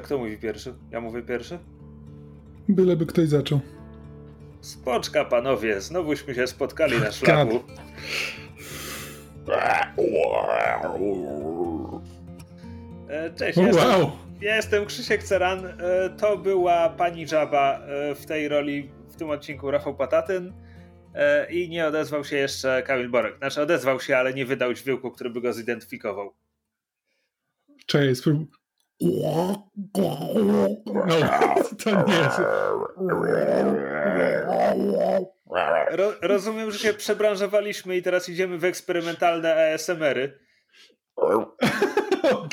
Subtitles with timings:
[0.00, 0.74] To kto mówi pierwszy?
[0.90, 1.58] Ja mówię pierwszy?
[2.68, 3.60] Byleby ktoś zaczął.
[4.60, 7.60] Spoczka, panowie, znowuśmy się spotkali na szlaku.
[13.08, 13.66] E, cześć, wow.
[13.66, 14.10] jestem,
[14.40, 15.66] ja jestem Krzysiek Ceran.
[15.66, 20.52] E, to była pani Żaba e, w tej roli w tym odcinku Rafał Patatyn
[21.50, 23.38] i nie odezwał się jeszcze Kamil Borek.
[23.38, 26.34] Znaczy odezwał się, ale nie wydał dźwięku, który by go zidentyfikował.
[27.86, 28.22] Cześć,
[31.84, 32.40] to nie jest.
[35.90, 40.38] Ro, rozumiem, że się przebranżowaliśmy i teraz idziemy w eksperymentalne ASMR-y.
[42.22, 42.48] Oh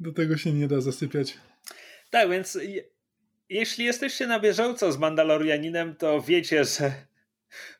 [0.00, 1.38] Do tego się nie da zasypiać.
[2.10, 2.84] Tak, więc je,
[3.48, 6.92] jeśli jesteście na bieżąco z Mandalorianinem, to wiecie, że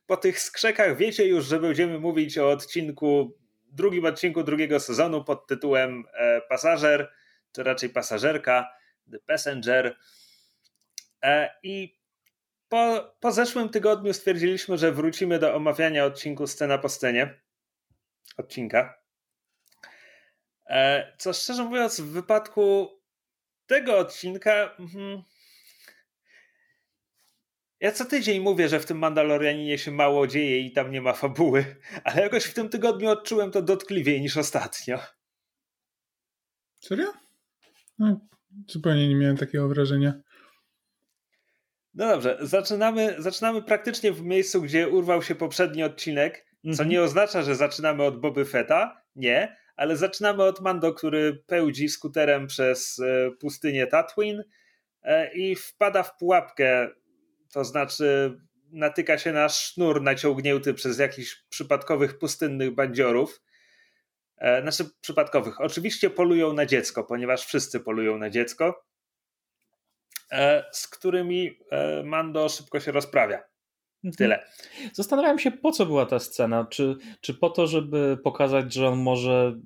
[0.06, 3.38] po tych skrzekach wiecie już, że będziemy mówić o odcinku,
[3.72, 7.12] drugim odcinku drugiego sezonu pod tytułem e, Pasażer,
[7.52, 8.72] czy raczej Pasażerka,
[9.12, 9.96] The Passenger.
[11.22, 12.00] E, I
[12.68, 17.40] po, po zeszłym tygodniu stwierdziliśmy, że wrócimy do omawiania odcinku scena po scenie.
[18.36, 19.02] Odcinka.
[20.66, 22.88] E, co szczerze mówiąc, w wypadku
[23.66, 24.76] tego odcinka.
[27.80, 31.12] Ja co tydzień mówię, że w tym Mandalorianinie się mało dzieje i tam nie ma
[31.12, 34.98] fabuły, ale jakoś w tym tygodniu odczułem to dotkliwiej niż ostatnio.
[36.80, 37.12] Serio?
[37.98, 38.20] No,
[38.68, 40.14] zupełnie nie miałem takiego wrażenia.
[41.94, 46.88] No dobrze, zaczynamy, zaczynamy praktycznie w miejscu, gdzie urwał się poprzedni odcinek, co mhm.
[46.88, 52.46] nie oznacza, że zaczynamy od Boby Fetta, nie, ale zaczynamy od Mando, który pełdzi skuterem
[52.46, 54.44] przez e, pustynię Tatooine
[55.02, 56.88] e, i wpada w pułapkę,
[57.52, 58.38] to znaczy
[58.72, 63.42] natyka się na sznur naciągnięty przez jakichś przypadkowych pustynnych bandziorów.
[64.38, 65.60] E, znaczy przypadkowych.
[65.60, 68.84] Oczywiście polują na dziecko, ponieważ wszyscy polują na dziecko,
[70.72, 71.58] z którymi
[72.04, 73.42] Mando szybko się rozprawia.
[74.04, 74.14] Mhm.
[74.16, 74.46] Tyle.
[74.92, 76.66] Zastanawiam się, po co była ta scena.
[76.70, 79.60] Czy, czy po to, żeby pokazać, że on może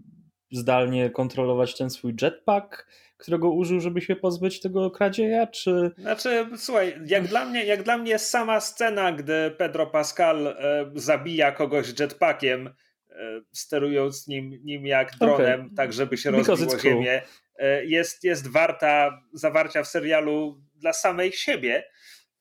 [0.52, 5.90] zdalnie kontrolować ten swój jetpack, którego użył, żeby się pozbyć tego kradzieja, czy...
[5.98, 10.54] Znaczy, słuchaj, jak dla mnie, jak dla mnie sama scena, gdy Pedro Pascal e,
[10.94, 15.76] zabija kogoś jetpackiem, e, sterując nim, nim jak dronem, okay.
[15.76, 17.22] tak żeby się rozbiło ziemię,
[17.56, 21.84] e, jest, jest warta zawarcia w serialu dla samej siebie,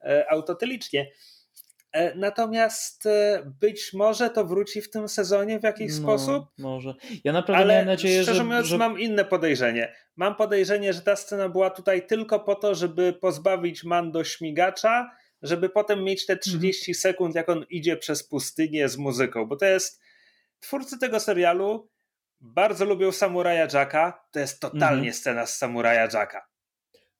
[0.01, 1.07] e, autotylicznie.
[1.93, 6.45] E, natomiast e, być może to wróci w tym sezonie w jakiś no, sposób.
[6.57, 6.95] Może.
[7.23, 8.43] Ja naprawdę Ale mam nadzieję, szczerze że.
[8.43, 8.77] mówiąc, że...
[8.77, 9.93] mam inne podejrzenie.
[10.15, 15.11] Mam podejrzenie, że ta scena była tutaj tylko po to, żeby pozbawić Mando śmigacza,
[15.41, 17.01] żeby potem mieć te 30 mhm.
[17.01, 19.45] sekund, jak on idzie przez pustynię z muzyką.
[19.45, 20.01] Bo to jest.
[20.59, 21.89] Twórcy tego serialu
[22.41, 24.25] bardzo lubią Samuraja Jacka.
[24.31, 25.13] To jest totalnie mhm.
[25.13, 26.47] scena z Samuraja Jacka.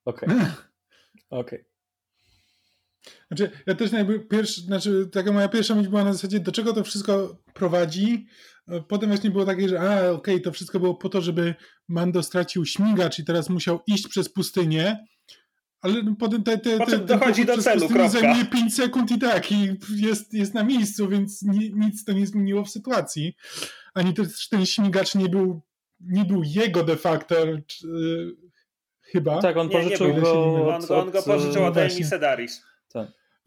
[0.06, 0.30] Okej.
[0.30, 0.46] Okay.
[1.30, 1.60] Okej.
[1.60, 1.73] Okay.
[3.36, 6.74] Znaczy, ja też jakby pierwszy, znaczy, taka moja pierwsza myśl była na zasadzie, do czego
[6.74, 8.28] to wszystko prowadzi.
[8.68, 11.56] E, potem właśnie było takie, że a, okej, okay, to wszystko było po to, żeby
[11.88, 15.06] Mando stracił śmigacz i teraz musiał iść przez pustynię.
[15.82, 18.10] Ale no potem, te, te, potem te, dochodzi do celu, kropka.
[18.10, 22.28] zajmuje 5 sekund i tak, i jest, jest na miejscu, więc ni, nic to nie
[22.28, 23.36] zmieniło w sytuacji.
[23.94, 25.62] Ani też ten śmigacz nie był,
[26.00, 27.36] nie był jego de facto,
[27.68, 27.88] czy,
[29.02, 29.42] chyba.
[29.42, 30.76] Tak, on pożyczył nie, nie go.
[30.76, 32.64] Od, on, on, go pożyczył od Amy Sedaris.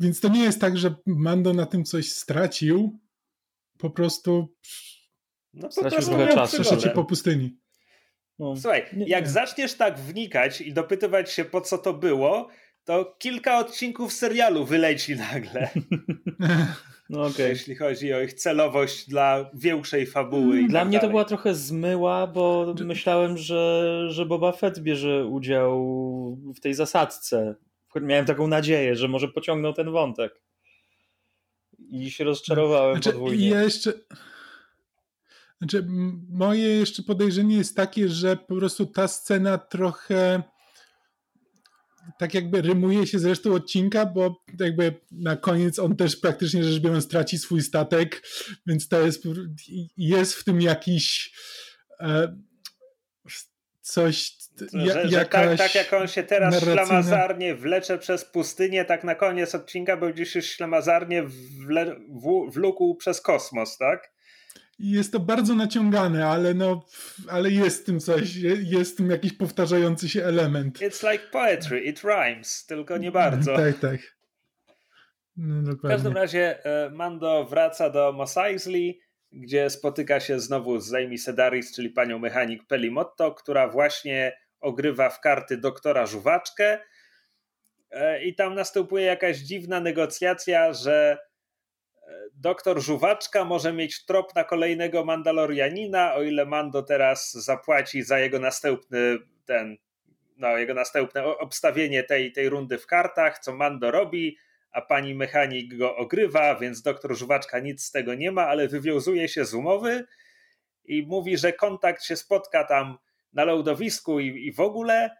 [0.00, 3.00] Więc to nie jest tak, że Mando na tym coś stracił,
[3.78, 4.54] po prostu
[5.54, 6.62] no, stracił trochę czasu.
[6.62, 7.58] Przeszedł po pustyni.
[8.38, 8.56] No.
[8.56, 9.30] Słuchaj, jak nie.
[9.30, 12.48] zaczniesz tak wnikać i dopytywać się po co to było,
[12.84, 15.68] to kilka odcinków serialu wyleci nagle.
[17.10, 17.48] No okay.
[17.48, 20.64] Jeśli chodzi o ich celowość dla większej fabuły.
[20.68, 21.08] Dla tak mnie dalej.
[21.08, 25.86] to była trochę zmyła, bo myślałem, że, że Boba Fett bierze udział
[26.56, 27.54] w tej zasadce
[28.02, 30.40] miałem taką nadzieję, że może pociągnął ten wątek.
[31.88, 33.48] I się rozczarowałem znaczy, podwójnie.
[33.48, 33.92] Ja jeszcze...
[35.58, 35.86] Znaczy,
[36.28, 40.42] moje jeszcze podejrzenie jest takie, że po prostu ta scena trochę
[42.18, 46.82] tak jakby rymuje się z resztą odcinka, bo jakby na koniec on też praktycznie rzecz
[46.82, 48.28] biorąc traci swój statek,
[48.66, 49.22] więc to jest,
[49.96, 51.32] jest w tym jakiś
[52.00, 52.36] e,
[53.80, 54.35] coś
[54.72, 56.86] że, że, że tak, tak, jak on się teraz narracyjna...
[56.86, 61.22] ślamazarnie wlecze przez pustynię, tak na koniec odcinka będzie się ślamazarnie
[61.66, 64.16] wle, w, wlókł przez kosmos, tak?
[64.78, 66.84] Jest to bardzo naciągane, ale no,
[67.28, 70.78] ale jest w tym coś, jest w tym jakiś powtarzający się element.
[70.78, 73.56] It's like poetry, it rhymes, tylko nie bardzo.
[73.56, 74.16] tak, tak.
[75.36, 79.00] No, w każdym razie e, Mando wraca do Mos Eisley,
[79.32, 84.32] gdzie spotyka się znowu z Amy Sedaris, czyli panią mechanik Pelimotto, która właśnie
[84.66, 86.78] ogrywa w karty doktora Żuwaczkę
[87.90, 91.18] e, i tam następuje jakaś dziwna negocjacja, że
[92.34, 98.38] doktor Żuwaczka może mieć trop na kolejnego Mandalorianina, o ile Mando teraz zapłaci za jego
[98.38, 99.76] następny ten,
[100.36, 104.38] no, jego następne obstawienie tej, tej rundy w kartach, co Mando robi,
[104.72, 109.28] a pani mechanik go ogrywa, więc doktor Żuwaczka nic z tego nie ma, ale wywiązuje
[109.28, 110.04] się z umowy
[110.84, 112.98] i mówi, że kontakt się spotka tam
[113.36, 115.16] na lądowisku i, i w ogóle.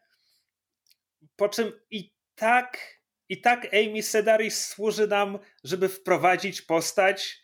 [1.37, 2.97] Po czym i tak
[3.29, 7.43] i tak Amy Sedaris służy nam, żeby wprowadzić postać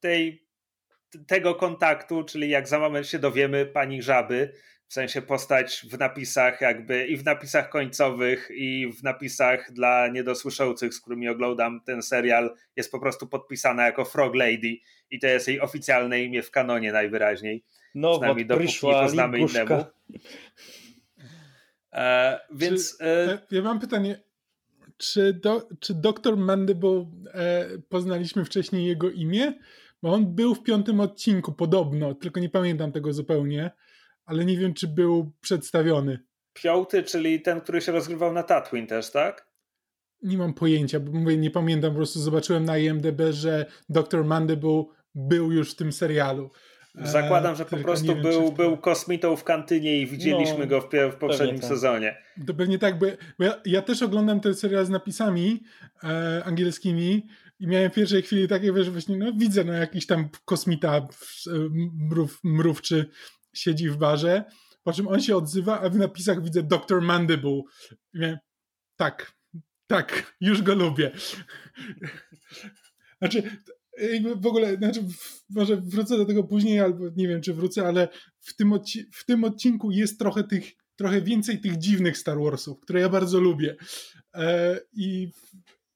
[0.00, 0.46] tej,
[1.26, 4.54] tego kontaktu, czyli jak za moment się dowiemy, pani żaby,
[4.88, 10.94] w sensie postać w napisach jakby i w napisach końcowych i w napisach dla niedosłyszących,
[10.94, 14.76] z którymi oglądam ten serial, jest po prostu podpisana jako Frog Lady
[15.10, 17.64] i to jest jej oficjalne imię w kanonie najwyraźniej.
[17.94, 19.84] No, Przynajmniej dopóki nie poznamy innemu.
[21.92, 22.98] E, więc...
[22.98, 24.20] Czy, e, ja mam pytanie,
[24.96, 29.52] czy, do, czy doktor Mandible e, poznaliśmy wcześniej jego imię?
[30.02, 33.70] Bo on był w piątym odcinku podobno, tylko nie pamiętam tego zupełnie,
[34.26, 36.18] ale nie wiem, czy był przedstawiony.
[36.52, 39.50] Piąty, czyli ten, który się rozgrywał na Tatooine też, tak?
[40.22, 44.24] Nie mam pojęcia, bo mówię, nie pamiętam, po prostu zobaczyłem na IMDb, że Dr.
[44.24, 44.84] Mandible
[45.14, 46.50] był już w tym serialu.
[46.94, 50.88] Zakładam, że po prostu wiem, był, był kosmitą w kantynie i widzieliśmy no, go w,
[51.12, 51.68] w poprzednim tak.
[51.68, 52.16] sezonie.
[52.46, 53.06] To pewnie tak, bo
[53.38, 55.62] ja, ja, też oglądam ten serial z napisami
[56.04, 57.26] e, angielskimi
[57.60, 61.08] i miałem w pierwszej chwili takie, że właśnie no, widzę no, jakiś tam kosmita e,
[62.10, 63.06] mrów, mrówczy
[63.52, 64.44] siedzi w barze,
[64.82, 67.02] po czym on się odzywa, a w napisach widzę Dr.
[67.02, 67.62] Mandible.
[68.14, 68.38] I miałem,
[68.96, 69.32] tak,
[69.86, 71.10] tak, już go lubię.
[73.18, 73.42] Znaczy,
[74.36, 75.04] w ogóle, znaczy,
[75.50, 78.08] może wrócę do tego później, albo nie wiem, czy wrócę, ale
[78.40, 82.80] w tym, odci w tym odcinku jest trochę tych, trochę więcej tych dziwnych Star Warsów,
[82.80, 83.76] które ja bardzo lubię.
[84.34, 85.30] E, i,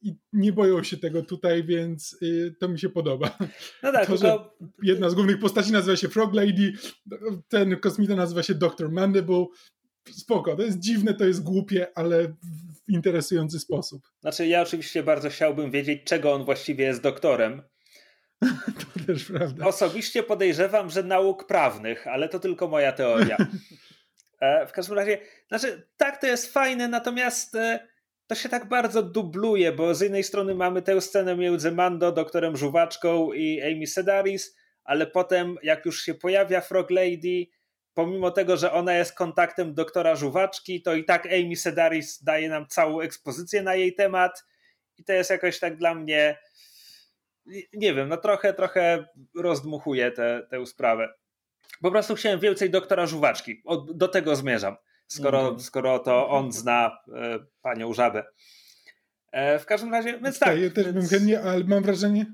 [0.03, 3.39] I nie boją się tego tutaj, więc y, to mi się podoba.
[3.83, 4.57] No tak, to, tylko...
[4.83, 6.73] Jedna z głównych postaci nazywa się Frog Lady,
[7.49, 8.91] ten kosmita nazywa się Dr.
[8.91, 9.47] Mandible.
[10.11, 14.03] Spoko, to jest dziwne, to jest głupie, ale w interesujący sposób.
[14.21, 17.63] Znaczy, ja oczywiście bardzo chciałbym wiedzieć, czego on właściwie jest doktorem,
[18.79, 19.67] to też prawda.
[19.67, 23.37] Osobiście podejrzewam, że nauk prawnych, ale to tylko moja teoria.
[24.41, 25.19] E, w każdym razie,
[25.49, 27.89] znaczy, tak, to jest fajne, natomiast e,
[28.27, 32.57] to się tak bardzo dubluje, bo z jednej strony mamy tę scenę między Mando, doktorem
[32.57, 37.47] Żuwaczką i Amy Sedaris, ale potem, jak już się pojawia Frog Lady,
[37.95, 42.67] pomimo tego, że ona jest kontaktem doktora Żuwaczki, to i tak Amy Sedaris daje nam
[42.67, 44.45] całą ekspozycję na jej temat
[44.99, 46.39] i to jest jakoś tak dla mnie
[47.73, 49.07] nie wiem, no trochę, trochę
[49.37, 51.09] rozdmuchuje tę, tę sprawę.
[51.83, 53.63] Po prostu chciałem więcej doktora Żuwaczki.
[53.95, 54.77] do tego zmierzam,
[55.07, 55.61] skoro, mm.
[55.61, 58.25] skoro to on zna e, panią Żabę.
[59.33, 60.61] E, w każdym razie, więc tak.
[60.61, 60.97] Ja też więc...
[60.97, 62.27] bym chętnie, ale mam wrażenie,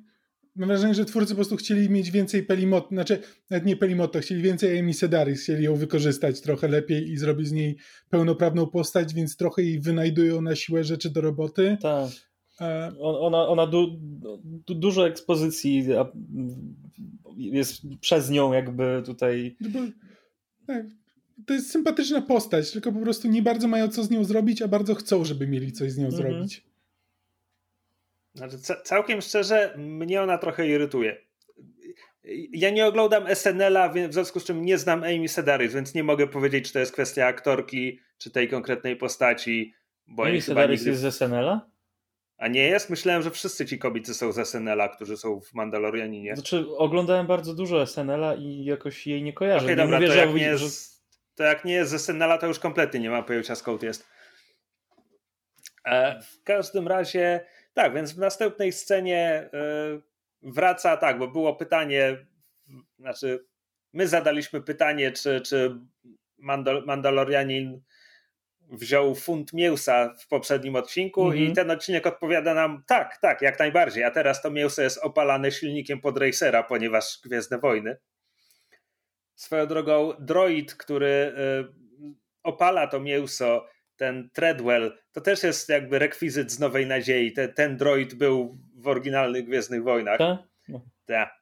[0.56, 4.42] mam wrażenie, że twórcy po prostu chcieli mieć więcej Pelimot, znaczy nawet nie Pelimoto, chcieli
[4.42, 7.78] więcej Amy Sedaris, chcieli ją wykorzystać trochę lepiej i zrobić z niej
[8.10, 11.76] pełnoprawną postać, więc trochę jej wynajdują na siłę rzeczy do roboty.
[11.82, 12.10] Tak.
[13.00, 13.98] Ona, ona du,
[14.44, 15.86] du, dużo ekspozycji
[17.36, 19.56] jest przez nią jakby tutaj.
[19.60, 19.80] No
[20.66, 20.86] tak,
[21.46, 24.68] to jest sympatyczna postać, tylko po prostu nie bardzo mają co z nią zrobić, a
[24.68, 26.22] bardzo chcą, żeby mieli coś z nią mhm.
[26.22, 26.64] zrobić.
[28.34, 31.16] Znaczy, całkiem szczerze, mnie ona trochę irytuje.
[32.52, 36.26] Ja nie oglądam SNL-a, w związku z czym nie znam Amy Sedaris, więc nie mogę
[36.26, 39.74] powiedzieć, czy to jest kwestia aktorki, czy tej konkretnej postaci.
[40.06, 40.90] Bo Amy Sedaris nigdy...
[40.90, 41.70] jest z SNL-a?
[42.40, 42.90] A nie jest?
[42.90, 46.34] Myślałem, że wszyscy ci kobiety są z SNL-a, którzy są w Mandalorianinie.
[46.34, 49.64] Znaczy, oglądałem bardzo dużo SNL-a i jakoś jej nie kojarzę.
[49.64, 51.04] Okay, dobra, mówię, to, jak nie jest,
[51.34, 54.08] to jak nie jest z SNL-a, to już kompletnie nie ma pojęcia skąd jest.
[55.84, 60.00] E, w każdym razie, tak, więc w następnej scenie e,
[60.42, 62.26] wraca, tak, bo było pytanie,
[62.98, 63.46] znaczy
[63.92, 65.80] my zadaliśmy pytanie, czy, czy
[66.38, 67.80] Mandal Mandalorianin
[68.70, 71.38] wziął funt mięsa w poprzednim odcinku mm -hmm.
[71.38, 71.54] i mhm.
[71.54, 76.00] ten odcinek odpowiada nam tak, tak, jak najbardziej, a teraz to mięso jest opalane silnikiem
[76.00, 77.96] pod racera, ponieważ Gwiezdne Wojny.
[79.34, 86.52] Swoją drogą droid, który y, opala to mięso, ten Treadwell, to też jest jakby rekwizyt
[86.52, 87.32] z Nowej Nadziei.
[87.32, 90.18] Ten, ten droid był w oryginalnych Gwiezdnych Wojnach.
[90.18, 90.38] Tak?
[91.06, 91.34] Tak.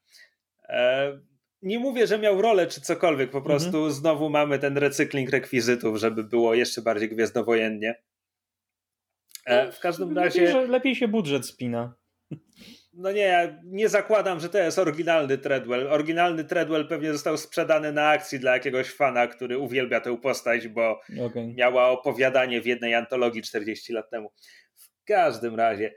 [0.68, 1.12] E,
[1.62, 3.92] nie mówię, że miał rolę czy cokolwiek, po prostu mhm.
[3.92, 7.94] znowu mamy ten recykling rekwizytów, żeby było jeszcze bardziej gwiezdnowojennie.
[9.46, 10.42] E, no, w każdym razie.
[10.42, 11.94] Lepiej, lepiej się budżet spina.
[12.92, 15.86] no nie, nie zakładam, że to jest oryginalny Treadwell.
[15.86, 21.00] Oryginalny Treadwell pewnie został sprzedany na akcji dla jakiegoś fana, który uwielbia tę postać, bo
[21.26, 21.54] okay.
[21.54, 24.32] miała opowiadanie w jednej antologii 40 lat temu.
[24.76, 25.94] W każdym razie.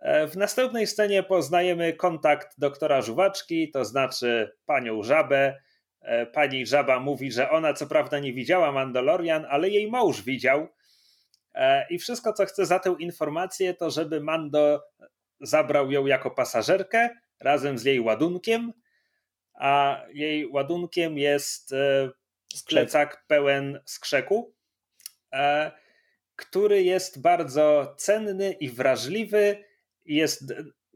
[0.00, 5.60] E, w następnej scenie poznajemy kontakt doktora Żuwaczki, to znaczy panią Żabę.
[6.00, 10.68] E, pani Żaba mówi, że ona co prawda nie widziała Mandalorian, ale jej mąż widział.
[11.54, 14.82] E, I wszystko, co chce za tę informację, to żeby Mando
[15.40, 17.08] zabrał ją jako pasażerkę
[17.40, 18.72] razem z jej ładunkiem,
[19.54, 21.74] a jej ładunkiem jest
[22.68, 24.54] plecak pełen skrzeku,
[26.36, 29.64] który jest bardzo cenny i wrażliwy
[30.16, 30.54] jest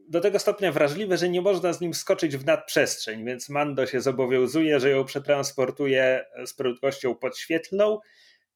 [0.09, 4.01] do tego stopnia wrażliwy, że nie można z nim skoczyć w nadprzestrzeń, więc Mando się
[4.01, 7.99] zobowiązuje, że ją przetransportuje z prędkością podświetlną,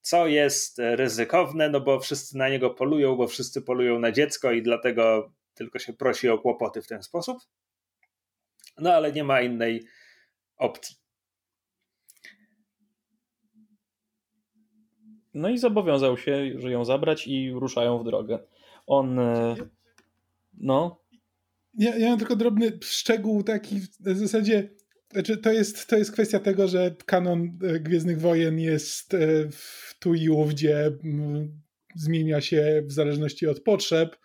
[0.01, 4.61] co jest ryzykowne, no bo wszyscy na niego polują, bo wszyscy polują na dziecko i
[4.61, 7.37] dlatego tylko się prosi o kłopoty w ten sposób.
[8.77, 9.83] No ale nie ma innej
[10.57, 10.95] opcji.
[15.33, 18.39] No i zobowiązał się, że ją zabrać i ruszają w drogę.
[18.87, 19.55] On e,
[20.59, 21.03] no.
[21.73, 24.69] Ja, ja mam tylko drobny szczegół taki w zasadzie,
[25.11, 29.95] znaczy to jest, to jest kwestia tego, że kanon e, Gwiezdnych Wojen jest e, w
[29.99, 30.91] tu i ówdzie
[31.95, 34.17] zmienia się w zależności od potrzeb,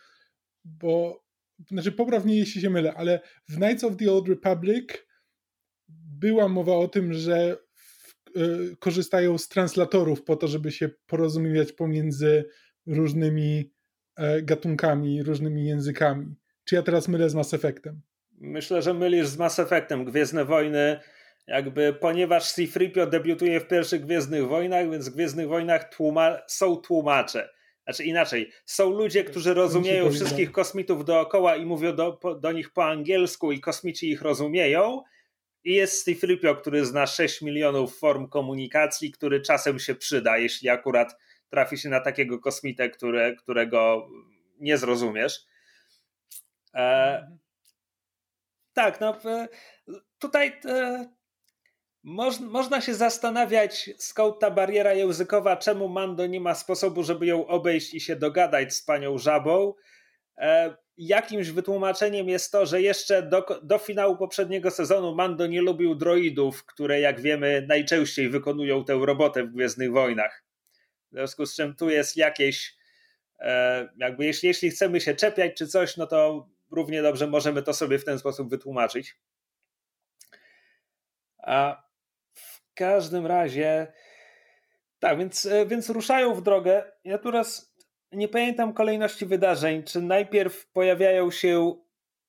[0.64, 1.25] bo
[1.69, 4.88] znaczy poprawnie jeśli się mylę, ale w Knights of the Old Republic
[5.88, 11.73] była mowa o tym, że w, y, korzystają z translatorów po to, żeby się porozumiewać
[11.73, 12.45] pomiędzy
[12.87, 13.74] różnymi
[14.42, 16.35] gatunkami, różnymi językami.
[16.64, 18.00] Czy ja teraz mylę z Mass Effectem?
[18.40, 20.04] Myślę, że mylisz z Mass Effectem.
[20.04, 21.00] Gwiezdne Wojny,
[21.47, 27.49] jakby ponieważ C-3PO debiutuje w pierwszych Gwiezdnych Wojnach, więc w Gwiezdnych Wojnach tłuma są tłumacze.
[27.85, 32.85] Znaczy inaczej, są ludzie, którzy rozumieją wszystkich kosmitów dookoła i mówią do, do nich po
[32.85, 35.02] angielsku i kosmici ich rozumieją.
[35.64, 41.16] I jest C-3PO, który zna 6 milionów form komunikacji, który czasem się przyda, jeśli akurat
[41.51, 44.09] trafi się na takiego kosmitę, które, którego
[44.61, 45.47] nie zrozumiesz.
[46.75, 47.37] E,
[48.73, 49.19] tak, no
[50.19, 51.07] tutaj e,
[52.03, 57.47] moż, można się zastanawiać, skąd ta bariera językowa, czemu Mando nie ma sposobu, żeby ją
[57.47, 59.75] obejść i się dogadać z panią Żabą.
[60.39, 65.95] E, jakimś wytłumaczeniem jest to, że jeszcze do, do finału poprzedniego sezonu Mando nie lubił
[65.95, 70.44] droidów, które jak wiemy najczęściej wykonują tę robotę w Gwiezdnych Wojnach.
[71.14, 72.76] W związku z czym tu jest jakieś,
[73.38, 77.75] e, jakby jeśli, jeśli chcemy się czepiać czy coś, no to równie dobrze możemy to
[77.75, 79.16] sobie w ten sposób wytłumaczyć.
[81.38, 81.85] A
[82.33, 83.92] w każdym razie,
[84.99, 86.92] tak, więc, e, więc ruszają w drogę.
[87.04, 87.75] Ja teraz
[88.12, 89.83] nie pamiętam kolejności wydarzeń.
[89.83, 91.75] Czy najpierw pojawiają się,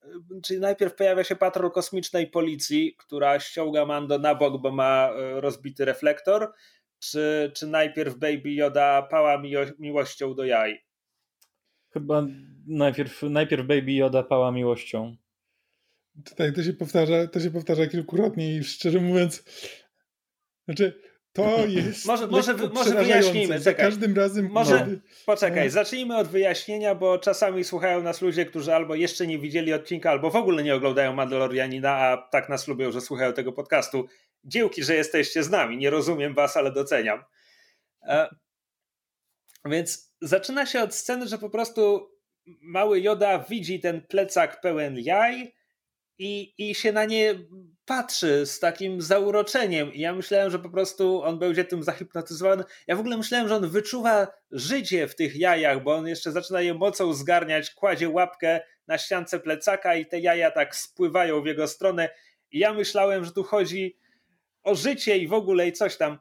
[0.03, 0.07] e,
[0.43, 5.85] czyli najpierw pojawia się patrol kosmicznej policji, która ściąga Mando na bok, bo ma rozbity
[5.85, 6.53] reflektor
[6.99, 9.41] czy, czy najpierw Baby Yoda pała
[9.79, 10.85] miłością do jaj?
[11.93, 12.27] Chyba
[12.67, 15.15] najpierw, najpierw Baby Yoda pała miłością.
[16.25, 19.43] Tutaj to się powtarza, to się powtarza kilkukrotnie i szczerze mówiąc,
[20.65, 21.01] znaczy
[21.35, 22.05] to jest.
[22.05, 23.59] może, może, może wyjaśnijmy.
[23.59, 24.49] Za każdym razem.
[24.51, 24.97] Może, no.
[25.25, 30.11] poczekaj, zacznijmy od wyjaśnienia, bo czasami słuchają nas ludzie, którzy albo jeszcze nie widzieli odcinka,
[30.11, 34.05] albo w ogóle nie oglądają Mandalorianina, a tak nas lubią, że słuchają tego podcastu.
[34.45, 35.77] Dzięki, że jesteście z nami.
[35.77, 37.23] Nie rozumiem was, ale doceniam.
[38.03, 38.35] E,
[39.65, 42.11] więc zaczyna się od sceny, że po prostu
[42.61, 45.53] mały Joda widzi ten plecak pełen jaj
[46.17, 47.35] i, i się na nie
[47.85, 49.93] patrzy z takim zauroczeniem.
[49.93, 52.63] I ja myślałem, że po prostu on będzie tym zahipnotyzowany.
[52.87, 56.61] Ja w ogóle myślałem, że on wyczuwa życie w tych jajach, bo on jeszcze zaczyna
[56.61, 61.67] je mocą zgarniać, kładzie łapkę na ściance plecaka i te jaja tak spływają w jego
[61.67, 62.09] stronę.
[62.51, 63.97] I ja myślałem, że tu chodzi
[64.65, 66.17] o życie i w ogóle i coś tam.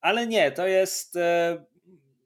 [0.00, 1.64] Ale nie, to jest e,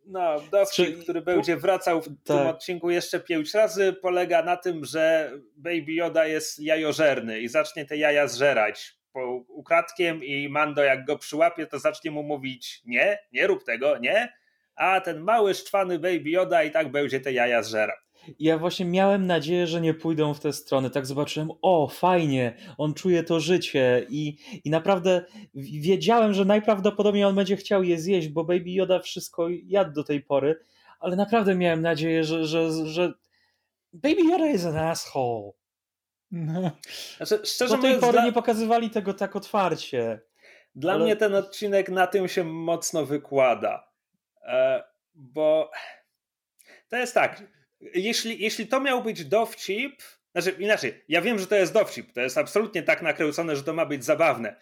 [0.07, 2.17] no, dowcip, który będzie wracał w tak.
[2.25, 7.85] tym odcinku jeszcze pięć razy, polega na tym, że Baby Yoda jest jajożerny i zacznie
[7.85, 13.19] te jaja zżerać po, ukradkiem i Mando jak go przyłapie, to zacznie mu mówić nie,
[13.33, 14.33] nie rób tego, nie,
[14.75, 17.97] a ten mały, szczwany Baby Yoda i tak będzie te jaja zżerał
[18.39, 20.91] ja właśnie miałem nadzieję, że nie pójdą w te strony.
[20.91, 27.35] Tak zobaczyłem, o, fajnie, on czuje to życie i, i naprawdę wiedziałem, że najprawdopodobniej on
[27.35, 30.61] będzie chciał je zjeść, bo Baby Yoda wszystko jadł do tej pory,
[31.01, 33.13] ale naprawdę miałem nadzieję, że, że, że
[33.93, 35.51] Baby Yoda jest an asshole.
[36.31, 36.71] No.
[37.17, 38.25] Znaczy, szczerze do tej mówiąc, pory dla...
[38.25, 40.21] nie pokazywali tego tak otwarcie.
[40.75, 41.05] Dla ale...
[41.05, 43.89] mnie ten odcinek na tym się mocno wykłada,
[44.43, 45.71] e, bo
[46.89, 47.43] to jest tak
[47.81, 52.13] jeśli, jeśli to miał być dowcip, Znaczy, inaczej, ja wiem, że to jest dowcip.
[52.13, 54.57] To jest absolutnie tak nakręcone, że to ma być zabawne.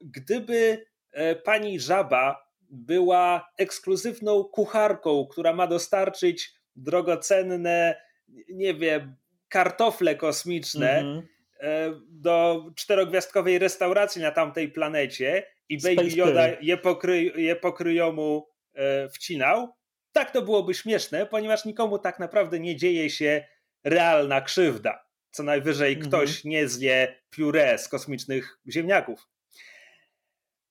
[0.00, 8.02] Gdyby e, pani Żaba była ekskluzywną kucharką, która ma dostarczyć drogocenne,
[8.48, 9.16] nie wiem,
[9.48, 12.00] kartofle kosmiczne mm -hmm.
[12.08, 19.74] do czterogwiazdkowej restauracji na tamtej planecie i Baby Yoda je, pokry, je pokryjomu e, wcinał,
[20.12, 23.44] tak to byłoby śmieszne, ponieważ nikomu tak naprawdę nie dzieje się
[23.84, 25.06] realna krzywda.
[25.30, 26.08] Co najwyżej -hmm.
[26.08, 29.28] ktoś nie zje pióre z kosmicznych ziemniaków.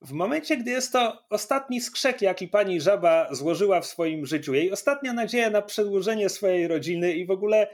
[0.01, 4.72] W momencie, gdy jest to ostatni skrzek, jaki pani żaba złożyła w swoim życiu, jej
[4.72, 7.67] ostatnia nadzieja na przedłużenie swojej rodziny i w ogóle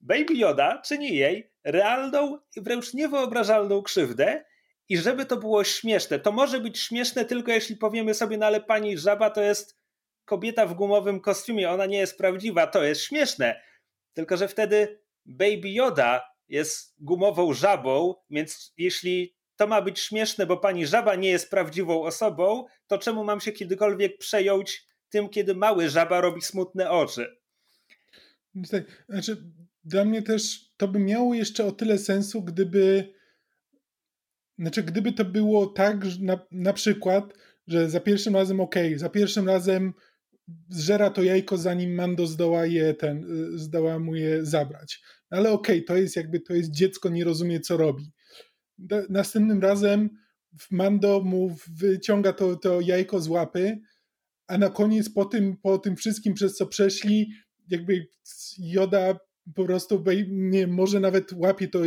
[0.00, 4.44] Baby Yoda czyni jej realną i wręcz niewyobrażalną krzywdę.
[4.88, 8.60] I żeby to było śmieszne, to może być śmieszne tylko jeśli powiemy sobie, no ale
[8.60, 9.75] pani żaba to jest
[10.26, 13.60] kobieta w gumowym kostiumie, ona nie jest prawdziwa, to jest śmieszne.
[14.12, 20.56] Tylko, że wtedy Baby Yoda jest gumową żabą, więc jeśli to ma być śmieszne, bo
[20.56, 25.90] pani żaba nie jest prawdziwą osobą, to czemu mam się kiedykolwiek przejąć tym, kiedy mały
[25.90, 27.36] żaba robi smutne oczy?
[29.08, 29.36] Znaczy,
[29.84, 33.14] dla mnie też to by miało jeszcze o tyle sensu, gdyby
[34.58, 37.34] znaczy, gdyby to było tak, na, na przykład,
[37.66, 39.94] że za pierwszym razem ok, za pierwszym razem
[40.70, 43.24] zżera to jajko, zanim Mando zdoła je ten,
[43.54, 45.02] y, zdoła mu je zabrać.
[45.30, 48.12] Ale okej, okay, to jest jakby, to jest dziecko, nie rozumie co robi
[49.08, 50.10] następnym razem
[50.70, 53.78] Mando mu wyciąga to, to jajko z łapy,
[54.46, 57.32] a na koniec po tym, po tym wszystkim, przez co przeszli,
[57.68, 58.06] jakby
[58.58, 59.18] Joda
[59.54, 61.78] po prostu nie może nawet łapie to,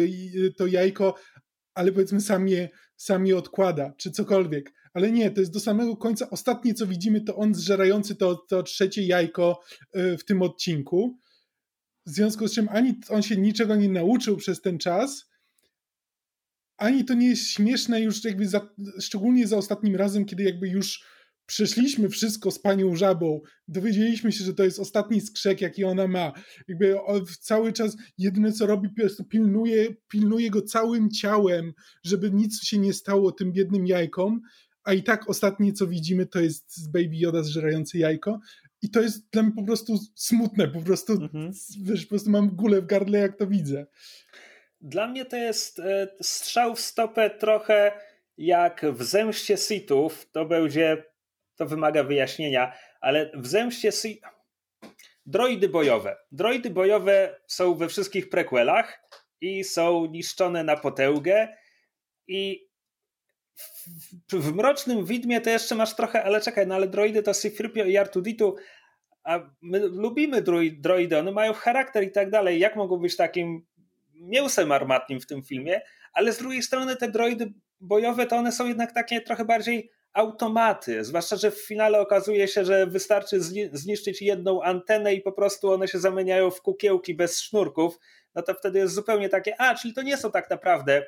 [0.58, 1.16] to jajko,
[1.74, 4.74] ale powiedzmy sam je, sam je odkłada, czy cokolwiek.
[4.94, 6.30] Ale nie, to jest do samego końca.
[6.30, 9.60] Ostatnie, co widzimy, to on zżerający to, to trzecie jajko
[9.94, 11.18] e, w tym odcinku.
[12.06, 15.30] W związku z czym ani on się niczego nie nauczył przez ten czas,
[16.80, 21.06] ani to nie jest śmieszne już jakby za, szczególnie za ostatnim razem, kiedy jakby już
[21.46, 26.34] przeszliśmy wszystko z panią żabą, dowiedzieliśmy się, że to jest ostatni skrzek, jaki ona ma.
[26.68, 26.96] Jakby
[27.42, 31.74] cały czas jedyne co robi, po prostu pilnuje, pilnuje go całym ciałem,
[32.04, 34.42] żeby nic się nie stało tym biednym jajkom,
[34.90, 38.40] a i tak ostatnie co widzimy to jest Baby Yoda zżerający jajko
[38.82, 41.52] i to jest dla mnie po prostu smutne, po prostu, mhm.
[41.84, 43.86] wiesz, po prostu mam gulę w gardle jak to widzę.
[44.82, 47.92] Dla mnie to jest e, strzał w stopę trochę
[48.38, 50.32] jak w zemście Sithów.
[50.32, 51.04] To będzie,
[51.56, 54.30] to wymaga wyjaśnienia, ale w zemście Sithów.
[55.26, 56.18] Droidy bojowe.
[56.32, 59.00] Droidy bojowe są we wszystkich prequelach
[59.42, 61.48] i są niszczone na potęgę
[62.28, 62.69] i
[64.32, 67.98] w, Mrocznym Widmie to jeszcze masz trochę, ale czekaj, no ale droidy to Sifripio i
[67.98, 68.56] Artuditu,
[69.24, 70.42] a my lubimy
[70.78, 72.60] droidy, one mają charakter i tak dalej.
[72.60, 73.66] Jak mogą być takim
[74.14, 75.82] mięsem armatnim w tym filmie,
[76.14, 81.04] ale z drugiej strony te droidy bojowe to one są jednak takie trochę bardziej automaty,
[81.04, 83.40] zwłaszcza, że w finale okazuje się, że wystarczy
[83.74, 88.00] zniszczyć jedną antenę i po prostu one się zamieniają w kukiełki bez sznurków,
[88.36, 91.06] no to wtedy jest zupełnie takie, a, czyli to nie są tak naprawdę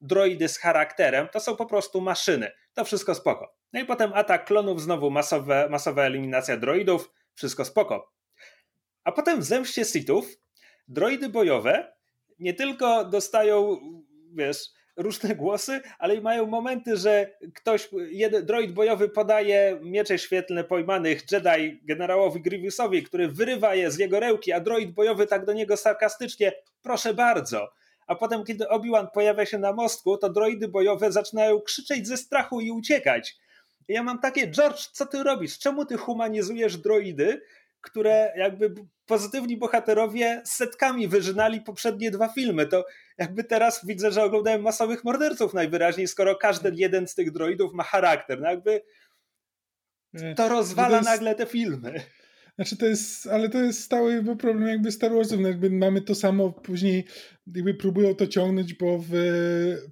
[0.00, 2.52] droidy z charakterem, to są po prostu maszyny.
[2.74, 3.54] To wszystko spoko.
[3.72, 8.12] No i potem atak klonów, znowu masowe, masowa eliminacja droidów, wszystko spoko.
[9.04, 10.26] A potem w Zemście Sithów
[10.88, 11.92] droidy bojowe
[12.38, 13.78] nie tylko dostają,
[14.34, 14.58] wiesz,
[14.96, 21.32] różne głosy, ale i mają momenty, że ktoś, jeden droid bojowy podaje miecze świetlne pojmanych
[21.32, 25.76] Jedi generałowi Grievousowi, który wyrywa je z jego rełki, a droid bojowy tak do niego
[25.76, 27.72] sarkastycznie, proszę bardzo.
[28.06, 32.60] A potem, kiedy Obi-Wan pojawia się na mostku, to droidy bojowe zaczynają krzyczeć ze strachu
[32.60, 33.36] i uciekać.
[33.88, 35.58] I ja mam takie, George, co ty robisz?
[35.58, 37.42] Czemu ty humanizujesz droidy,
[37.80, 38.74] które jakby
[39.06, 42.66] pozytywni bohaterowie setkami wyżynali poprzednie dwa filmy.
[42.66, 42.86] To
[43.18, 47.82] jakby teraz widzę, że oglądałem masowych morderców najwyraźniej, skoro każdy jeden z tych droidów ma
[47.82, 48.40] charakter.
[48.40, 48.82] No jakby
[50.36, 52.00] to rozwala nagle te filmy.
[52.56, 55.40] Znaczy to jest, ale to jest stały problem jakby Star Warsów.
[55.40, 57.04] No jakby mamy to samo później,
[57.54, 59.08] jakby próbują to ciągnąć, bo w,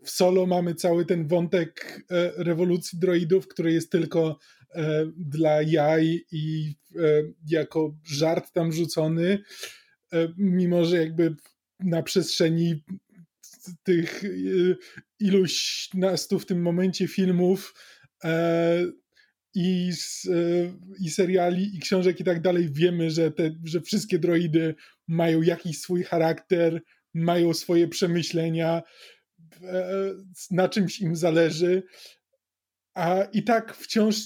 [0.05, 4.39] w solo mamy cały ten wątek e, rewolucji droidów, który jest tylko
[4.75, 7.01] E, dla jaj i e,
[7.49, 9.43] jako żart tam rzucony,
[10.13, 11.35] e, mimo że jakby
[11.81, 12.85] na przestrzeni
[13.83, 14.23] tych
[15.21, 17.75] iluś nastu w tym momencie filmów
[19.55, 19.91] i,
[21.01, 22.69] i seriali, i książek i tak dalej.
[22.73, 24.75] Wiemy, że, te, że wszystkie droidy
[25.09, 26.83] mają jakiś swój charakter,
[27.15, 28.83] mają swoje przemyślenia,
[30.51, 31.83] na czymś im zależy,
[32.95, 34.17] a i tak wciąż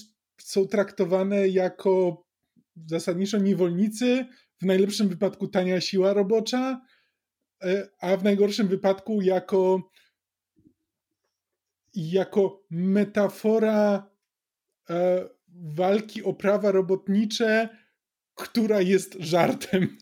[0.41, 2.25] są traktowane jako
[2.87, 4.25] zasadniczo niewolnicy,
[4.61, 6.81] w najlepszym wypadku tania siła robocza
[8.01, 9.91] a w najgorszym wypadku jako
[11.93, 14.18] jako metafora e,
[15.75, 17.69] walki o prawa robotnicze,
[18.35, 19.97] która jest żartem.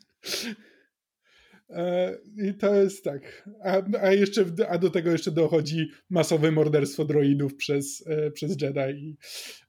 [1.69, 3.49] E, I to jest tak.
[3.63, 9.17] A, a, jeszcze, a do tego jeszcze dochodzi masowe morderstwo droidów przez, e, przez Jedi.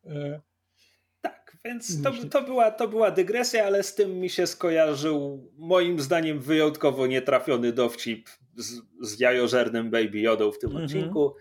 [0.06, 0.40] E,
[1.20, 6.00] tak, więc to, to, była, to była dygresja, ale z tym mi się skojarzył moim
[6.00, 10.84] zdaniem wyjątkowo nietrafiony dowcip z, z jajożernym Baby Jodą w tym -hmm.
[10.84, 11.34] odcinku.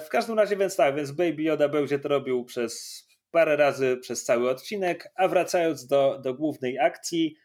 [0.00, 4.24] W każdym razie, więc tak, więc Baby Yoda będzie to robił przez parę razy przez
[4.24, 7.36] cały odcinek, a wracając do, do głównej akcji,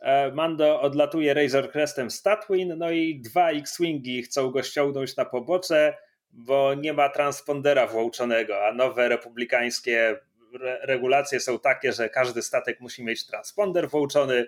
[0.00, 5.24] e, Mando odlatuje Razor Crestem z Tatooine, no i dwa X-Wingi chcą go ściągnąć na
[5.24, 5.96] pobocze,
[6.30, 10.16] bo nie ma transpondera włączonego, a nowe republikańskie
[10.60, 14.46] re regulacje są takie, że każdy statek musi mieć transponder włączony,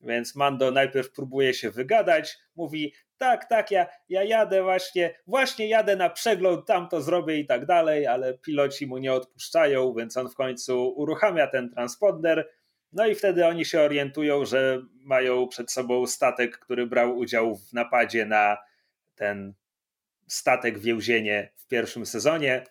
[0.00, 5.96] więc Mando najpierw próbuje się wygadać, mówi tak, tak, ja, ja jadę właśnie, właśnie jadę
[5.96, 10.28] na przegląd, tam to zrobię i tak dalej, ale piloci mu nie odpuszczają, więc on
[10.28, 12.48] w końcu uruchamia ten transponder,
[12.92, 17.72] no i wtedy oni się orientują, że mają przed sobą statek, który brał udział w
[17.72, 18.56] napadzie na
[19.14, 19.54] ten
[20.26, 22.64] statek więzienie w pierwszym sezonie.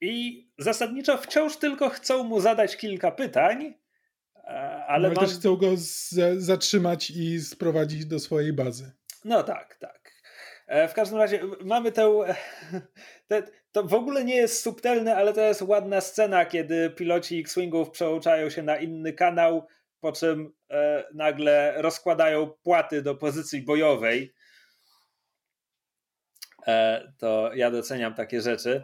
[0.00, 3.74] I zasadniczo wciąż tylko chcą mu zadać kilka pytań,
[4.48, 5.24] E, ale no, mam...
[5.24, 8.92] też chcą go z, zatrzymać i sprowadzić do swojej bazy.
[9.24, 10.12] No tak, tak.
[10.66, 12.24] E, w każdym razie mamy tę.
[13.28, 17.90] Te, to w ogóle nie jest subtelne, ale to jest ładna scena, kiedy piloci X-Wingów
[17.90, 19.66] przełączają się na inny kanał,
[20.00, 24.34] po czym e, nagle rozkładają płaty do pozycji bojowej.
[26.66, 28.82] E, to ja doceniam takie rzeczy.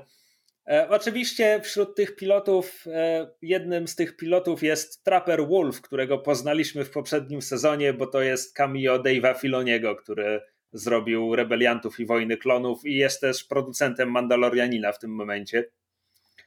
[0.68, 6.84] E, oczywiście wśród tych pilotów, e, jednym z tych pilotów jest Trapper Wolf, którego poznaliśmy
[6.84, 10.40] w poprzednim sezonie, bo to jest cameo Dave'a Filoniego, który
[10.72, 15.64] zrobił Rebeliantów i Wojny Klonów i jest też producentem Mandalorianina w tym momencie.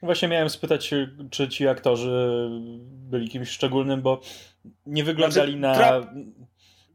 [0.01, 0.93] Właśnie miałem spytać,
[1.31, 2.49] czy ci aktorzy
[2.89, 4.21] byli kimś szczególnym, bo
[4.85, 6.13] nie wyglądali znaczy, na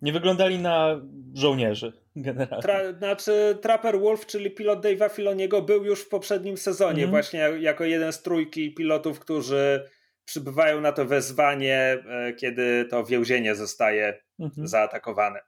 [0.03, 1.01] nie wyglądali na
[1.35, 2.62] żołnierzy generalnie.
[2.62, 7.11] Tra, znaczy Trapper Wolf, czyli pilot Dave'a Filoniego był już w poprzednim sezonie, mm.
[7.11, 9.91] właśnie jako jeden z trójki pilotów, którzy
[10.25, 14.67] przybywają na to wezwanie, e, kiedy to więzienie zostaje mm -hmm.
[14.67, 15.41] zaatakowane.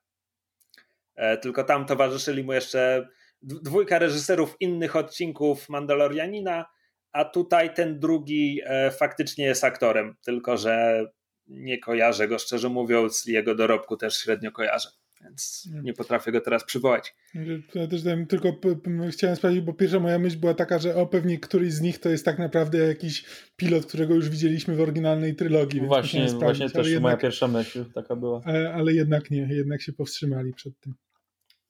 [1.16, 3.08] E, tylko tam towarzyszyli mu jeszcze
[3.42, 6.66] dwójka reżyserów innych odcinków Mandalorianina,
[7.12, 11.04] a tutaj ten drugi e, faktycznie jest aktorem, tylko że
[11.46, 14.88] nie kojarzę go, szczerze mówiąc, jego dorobku też średnio kojarzę,
[15.20, 17.14] więc nie potrafię go teraz przywołać.
[17.74, 18.48] Ja też tylko
[19.10, 22.08] chciałem sprawdzić, bo pierwsza moja myśl była taka, że o pewnie któryś z nich to
[22.08, 23.24] jest tak naprawdę jakiś
[23.56, 25.80] pilot, którego już widzieliśmy w oryginalnej trylogii.
[25.80, 28.40] Właśnie, właśnie też jednak, moja pierwsza myśl taka była.
[28.44, 30.94] Ale, ale jednak nie, jednak się powstrzymali przed tym.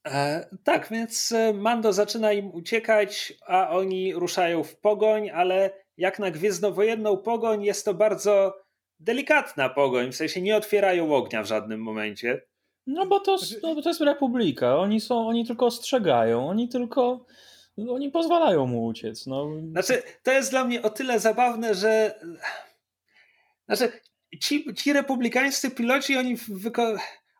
[0.06, 6.18] E, tak, więc e, Mando zaczyna im uciekać, a oni ruszają w pogoń, ale jak
[6.18, 8.63] na gwiezdnowojenną pogoń jest to bardzo
[9.04, 12.42] delikatna pogoń, w sensie nie otwierają ognia w żadnym momencie.
[12.86, 17.26] No bo to, no, bo to jest republika, oni są, oni tylko ostrzegają, oni tylko
[17.88, 19.26] oni pozwalają mu uciec.
[19.26, 19.48] No.
[19.70, 22.20] Znaczy, to jest dla mnie o tyle zabawne, że
[23.66, 23.92] znaczy,
[24.40, 26.96] ci, ci republikańscy piloci, oni wyko...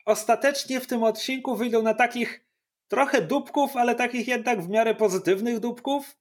[0.07, 2.45] ostatecznie w tym odcinku wyjdą na takich
[2.89, 6.17] trochę dupków, ale takich jednak w miarę pozytywnych dupków.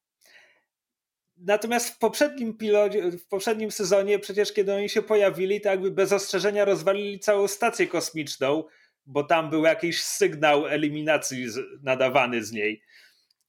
[1.38, 6.14] Natomiast w poprzednim pilocie, w poprzednim sezonie, przecież kiedy oni się pojawili, to jakby bez
[6.14, 8.64] ostrzeżenia rozwalili całą stację kosmiczną,
[9.06, 11.46] bo tam był jakiś sygnał eliminacji
[11.84, 12.82] nadawany z niej.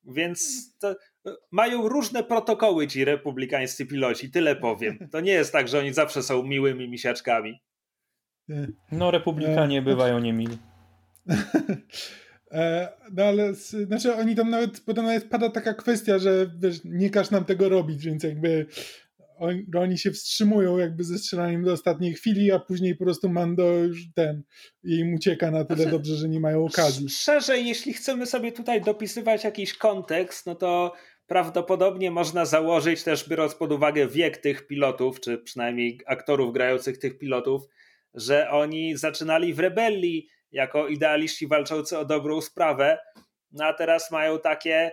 [0.04, 0.70] Więc
[1.50, 5.08] mają różne protokoły ci republikańscy piloci, tyle powiem.
[5.12, 7.60] To nie jest tak, że oni zawsze są miłymi misiaczkami.
[8.92, 10.58] No, republikanie bywają niemili.
[12.50, 17.10] E, no ale, znaczy oni tam nawet, potem nawet pada taka kwestia, że wiesz, nie
[17.10, 18.66] każ nam tego robić, więc jakby
[19.38, 23.72] oni, oni się wstrzymują jakby ze strzelaniem do ostatniej chwili, a później po prostu Mando
[23.72, 24.42] już ten,
[24.84, 27.08] im ucieka na tyle znaczy, dobrze, że nie mają okazji.
[27.08, 30.92] Szerzej, jeśli chcemy sobie tutaj dopisywać jakiś kontekst, no to
[31.26, 37.18] prawdopodobnie można założyć też, biorąc pod uwagę wiek tych pilotów, czy przynajmniej aktorów grających tych
[37.18, 37.62] pilotów,
[38.14, 42.98] że oni zaczynali w rebelii, jako idealiści walczący o dobrą sprawę,
[43.52, 44.92] no a teraz mają takie,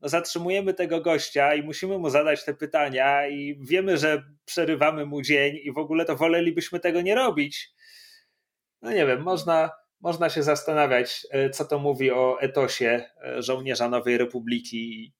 [0.00, 5.22] no zatrzymujemy tego gościa i musimy mu zadać te pytania i wiemy, że przerywamy mu
[5.22, 7.72] dzień i w ogóle to wolelibyśmy tego nie robić.
[8.82, 9.70] No nie wiem, można,
[10.00, 15.12] można się zastanawiać, e, co to mówi o etosie e, żołnierza Nowej Republiki.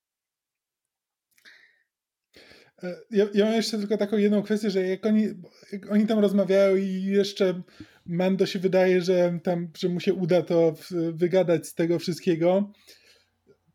[2.83, 5.29] E, ja, ja mam jeszcze tylko taką jedną kwestię, że jak oni,
[5.73, 7.63] jak oni tam rozmawiają i jeszcze
[8.11, 10.75] Mando się wydaje, że tam, że mu się uda to
[11.13, 12.73] wygadać z tego wszystkiego,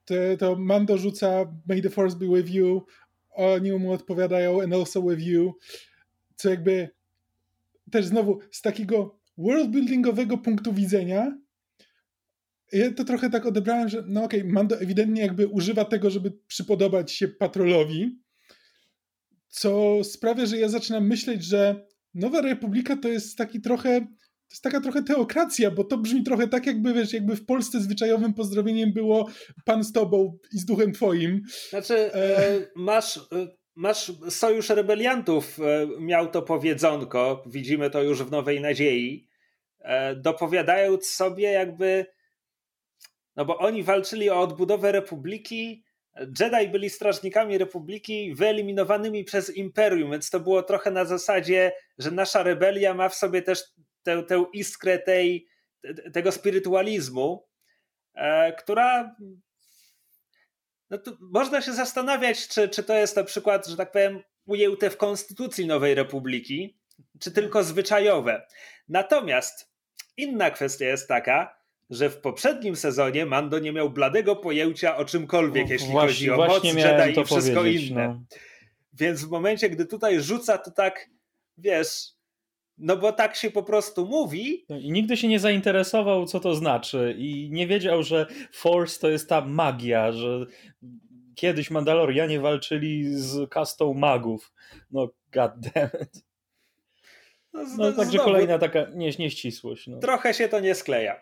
[0.05, 2.85] to, to Mando rzuca May the Force be with you,
[3.31, 5.53] oni mu odpowiadają and also with you,
[6.35, 6.89] co jakby
[7.91, 11.37] też znowu z takiego worldbuildingowego punktu widzenia
[12.71, 16.31] ja to trochę tak odebrałem, że no okej, okay, Mando ewidentnie jakby używa tego, żeby
[16.47, 18.19] przypodobać się patrolowi,
[19.47, 24.07] co sprawia, że ja zaczynam myśleć, że Nowa Republika to jest taki trochę,
[24.47, 27.81] to jest taka trochę teokracja, bo to brzmi trochę tak, jakby wiesz, jakby w Polsce
[27.81, 29.29] zwyczajowym pozdrowieniem było
[29.65, 31.41] pan z tobą i z duchem twoim.
[31.69, 32.37] Znaczy, e...
[32.37, 33.21] e masz, e,
[33.75, 39.27] masz sojusz rebeliantów, e, miał to powiedzonko, widzimy to już w Nowej Nadziei,
[40.15, 42.05] dopowiadając sobie jakby,
[43.35, 45.83] no bo oni walczyli o odbudowę Republiki,
[46.39, 52.43] Jedi byli strażnikami Republiki wyeliminowanymi przez Imperium, więc to było trochę na zasadzie, że nasza
[52.43, 53.63] rebelia ma w sobie też
[54.05, 55.47] tę, tę iskrę tej,
[56.13, 57.47] tego spirytualizmu,
[58.13, 59.15] e, która
[60.89, 64.97] no można się zastanawiać, czy, czy to jest na przykład, że tak powiem, ujęte w
[64.97, 66.77] konstytucji Nowej Republiki,
[67.19, 68.47] czy tylko zwyczajowe.
[68.89, 69.71] Natomiast
[70.17, 75.69] inna kwestia jest taka, że w poprzednim sezonie Mando nie miał bladego pojęcia o czymkolwiek,
[75.69, 78.07] jeśli właśnie, chodzi o moc Jedi i wszystko inne.
[78.07, 78.21] No.
[78.93, 81.09] Więc w momencie, gdy tutaj rzuca, to tak,
[81.57, 82.14] wiesz,
[82.77, 84.65] no bo tak się po prostu mówi.
[84.69, 87.15] No I nigdy się nie zainteresował, co to znaczy.
[87.17, 90.45] I nie wiedział, że Force to jest ta magia, że
[91.35, 94.53] kiedyś Mandalorianie walczyli z kastą magów.
[94.91, 96.25] No, goddammit.
[97.53, 99.87] No, no także znowu, kolejna taka nie, nieścisłość.
[99.87, 99.99] No.
[99.99, 101.21] Trochę się to nie skleja.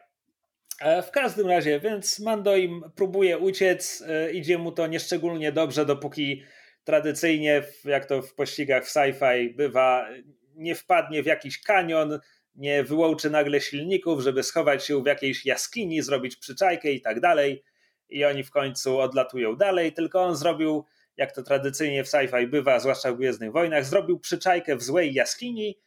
[0.81, 5.85] E, w każdym razie, więc Mando im próbuje uciec, e, idzie mu to nieszczególnie dobrze,
[5.85, 6.43] dopóki
[6.83, 10.07] tradycyjnie, jak to w pościgach w sci-fi bywa,
[10.55, 12.19] nie wpadnie w jakiś kanion,
[12.55, 17.63] nie wyłączy nagle silników, żeby schować się w jakiejś jaskini, zrobić przyczajkę i tak dalej.
[18.09, 20.85] I oni w końcu odlatują dalej, tylko on zrobił,
[21.17, 25.79] jak to tradycyjnie w sci-fi bywa, zwłaszcza w Gwiezdnych Wojnach, zrobił przyczajkę w złej jaskini,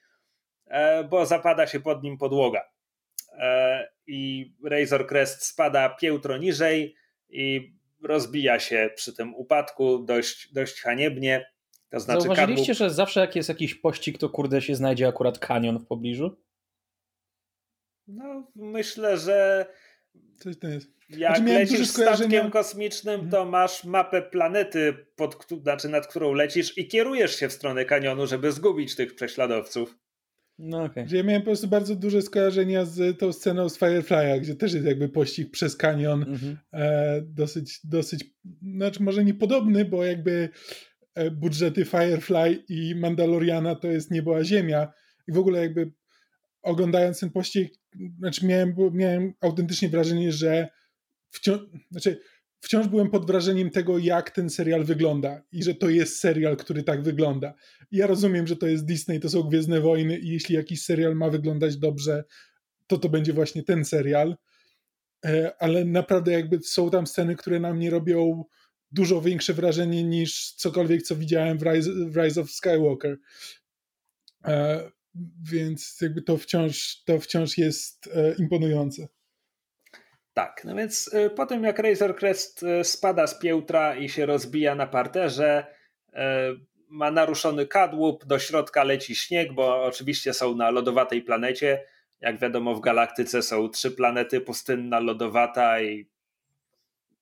[0.66, 2.62] e, bo zapada się pod nim podłoga.
[3.32, 6.96] E, i Razor Crest spada piętro niżej
[7.28, 11.55] i rozbija się przy tym upadku dość, dość haniebnie.
[11.90, 15.78] To znaczy Zauważyliście, że zawsze jak jest jakiś pościg, to kurde się znajdzie akurat kanion
[15.78, 16.36] w pobliżu?
[18.08, 19.66] No, myślę, że
[20.38, 20.90] Coś to jest.
[21.08, 23.48] jak znaczy, lecisz statkiem kosmicznym, to mhm.
[23.48, 28.52] masz mapę planety, pod, znaczy nad którą lecisz i kierujesz się w stronę kanionu, żeby
[28.52, 29.98] zgubić tych prześladowców.
[30.58, 31.06] No okay.
[31.10, 34.86] Ja miałem po prostu bardzo duże skojarzenia z tą sceną z Firefly'a, gdzie też jest
[34.86, 36.24] jakby pościg przez kanion.
[36.24, 36.56] Mm-hmm.
[36.72, 38.24] E, dosyć, dosyć,
[38.62, 40.48] znaczy może niepodobny, bo jakby
[41.32, 44.92] budżety Firefly i Mandaloriana to jest niebo a ziemia.
[45.28, 45.92] I w ogóle jakby
[46.62, 47.74] oglądając ten pościg,
[48.18, 50.68] znaczy miałem, miałem autentycznie wrażenie, że
[51.30, 52.20] wciąż, znaczy
[52.60, 56.82] wciąż byłem pod wrażeniem tego, jak ten serial wygląda i że to jest serial, który
[56.82, 57.54] tak wygląda.
[57.90, 61.16] I ja rozumiem, że to jest Disney, to są Gwiezdne Wojny i jeśli jakiś serial
[61.16, 62.24] ma wyglądać dobrze,
[62.86, 64.36] to to będzie właśnie ten serial.
[65.24, 68.44] E, ale naprawdę jakby są tam sceny, które na mnie robią
[68.92, 73.18] dużo większe wrażenie niż cokolwiek, co widziałem w Rise, w Rise of Skywalker.
[74.44, 74.90] E,
[75.42, 79.08] więc jakby to wciąż, to wciąż jest e, imponujące.
[80.36, 84.26] Tak, no więc y, po tym jak Razor Crest y, spada z piętra i się
[84.26, 85.66] rozbija na parterze,
[86.08, 86.16] y,
[86.88, 91.84] ma naruszony kadłub, do środka leci śnieg, bo oczywiście są na lodowatej planecie.
[92.20, 96.10] Jak wiadomo, w galaktyce są trzy planety: pustynna, lodowata i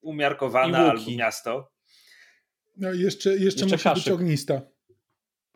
[0.05, 1.71] umiarkowana albo miasto.
[2.77, 4.05] No i jeszcze, jeszcze, jeszcze musi kaszyk.
[4.05, 4.61] być ognista.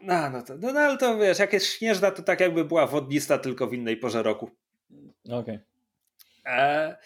[0.02, 2.86] No, no, to, no, no, ale to wiesz, jak jest śnieżna, to tak jakby była
[2.86, 4.50] wodnista, tylko w innej porze roku.
[5.24, 5.38] Okej.
[5.38, 5.60] Okay.
[6.46, 6.96] E,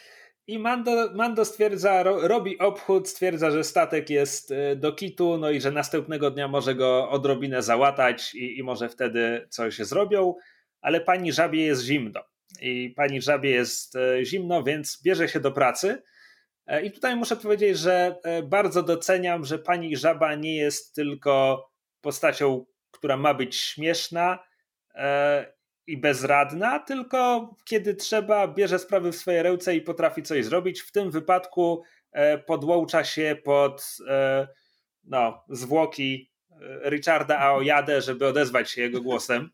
[0.46, 5.50] i Mando, Mando stwierdza, ro, robi obchód, stwierdza, że statek jest e, do kitu, no
[5.50, 10.34] i że następnego dnia może go odrobinę załatać i, i może wtedy coś zrobią,
[10.80, 12.20] ale pani żabie jest zimno.
[12.60, 16.02] I pani żabie jest e, zimno, więc bierze się do pracy.
[16.66, 21.64] E, I tutaj muszę powiedzieć, że bardzo doceniam, że pani żaba nie jest tylko
[22.00, 24.38] postacią, która ma być śmieszna
[25.86, 30.80] i bezradna, tylko kiedy trzeba, bierze sprawy w swoje ręce i potrafi coś zrobić.
[30.80, 34.48] W tym wypadku e, podłącza się pod e,
[35.04, 39.50] no, zwłoki e, Richarda Aoyade, żeby odezwać się jego głosem.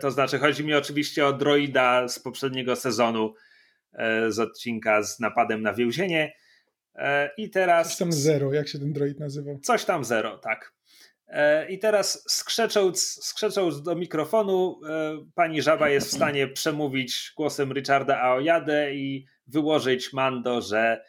[0.00, 3.34] To znaczy, chodzi mi oczywiście o droida z poprzedniego sezonu,
[4.28, 6.32] z odcinka z napadem na więzienie.
[7.36, 7.88] I teraz.
[7.88, 9.58] Coś tam zero, jak się ten droid nazywał?
[9.58, 10.72] Coś tam zero, tak.
[11.28, 17.72] E, I teraz skrzecząc, skrzecząc do mikrofonu, e, pani żaba jest w stanie przemówić głosem
[17.72, 21.04] Richarda Aoyade i wyłożyć Mando, że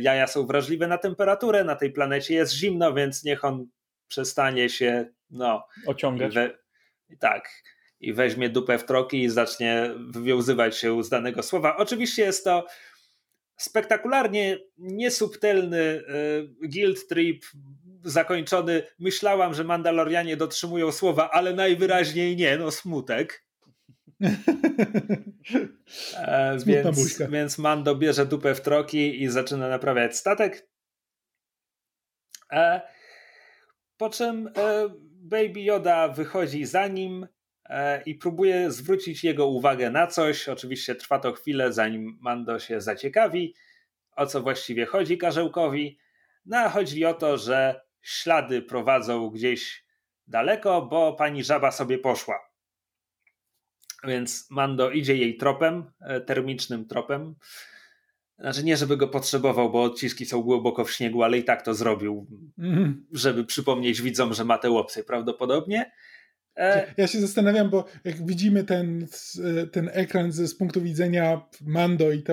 [0.00, 3.66] jaja są wrażliwe na temperaturę, na tej planecie jest zimno, więc niech on
[4.08, 6.34] przestanie się no, ociągać.
[6.34, 6.58] We,
[7.18, 7.48] tak.
[8.00, 11.76] I weźmie dupę w troki i zacznie wywiązywać się z danego słowa.
[11.76, 12.66] Oczywiście jest to
[13.56, 17.44] spektakularnie niesubtelny y, guild trip
[18.04, 18.82] zakończony.
[18.98, 23.48] Myślałam, że Mandalorianie dotrzymują słowa, ale najwyraźniej nie, no smutek.
[26.16, 30.68] e, więc, więc Mando bierze dupę w troki i zaczyna naprawiać statek.
[32.52, 32.80] E,
[33.96, 37.26] po czym e, Baby Yoda wychodzi za nim
[38.06, 40.48] i próbuje zwrócić jego uwagę na coś.
[40.48, 43.54] Oczywiście trwa to chwilę, zanim Mando się zaciekawi,
[44.16, 45.98] o co właściwie chodzi Karzełkowi.
[46.46, 49.84] No a chodzi o to, że ślady prowadzą gdzieś
[50.26, 52.48] daleko, bo pani żaba sobie poszła.
[54.04, 57.34] Więc Mando idzie jej tropem, e, termicznym tropem.
[58.38, 61.74] Znaczy nie, żeby go potrzebował, bo odciski są głęboko w śniegu, ale i tak to
[61.74, 62.26] zrobił,
[62.58, 63.06] mm.
[63.12, 65.92] żeby przypomnieć widzom, że ma tę opcję prawdopodobnie.
[66.58, 66.94] E...
[66.96, 69.06] Ja się zastanawiam, bo jak widzimy ten,
[69.72, 72.32] ten ekran z, punktu widzenia Mando i to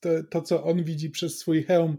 [0.00, 1.96] to, to, co on widzi przez swój hełm,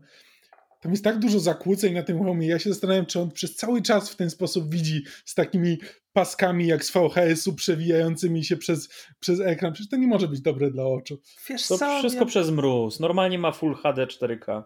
[0.82, 2.48] tam jest tak dużo zakłóceń na tym hełmie.
[2.48, 5.80] Ja się zastanawiam, czy on przez cały czas w ten sposób widzi z takimi
[6.16, 9.74] paskami jak z VHS-u przewijającymi się przez, przez ekran.
[9.74, 11.22] Przecież to nie może być dobre dla oczu.
[11.50, 12.28] Wiesz to co, wszystko ja...
[12.28, 13.00] przez mróz.
[13.00, 14.64] Normalnie ma Full HD 4K.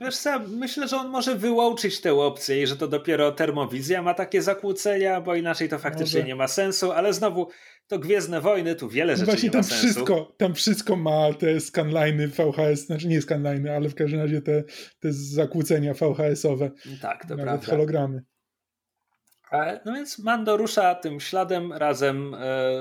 [0.00, 4.14] Wiesz co, myślę, że on może wyłączyć tę opcję i że to dopiero termowizja ma
[4.14, 6.28] takie zakłócenia, bo inaczej to faktycznie może.
[6.28, 7.48] nie ma sensu, ale znowu
[7.86, 9.84] to Gwiezdne Wojny, tu wiele rzeczy Właśnie nie tam ma sensu.
[9.84, 14.64] Wszystko, tam wszystko ma te scanliny VHS, znaczy nie scanliny, ale w każdym razie te,
[15.00, 16.70] te zakłócenia VHS-owe.
[17.02, 17.66] Tak, to Nawet prawda.
[17.66, 18.22] hologramy.
[19.84, 22.38] No więc Mando rusza tym śladem razem e,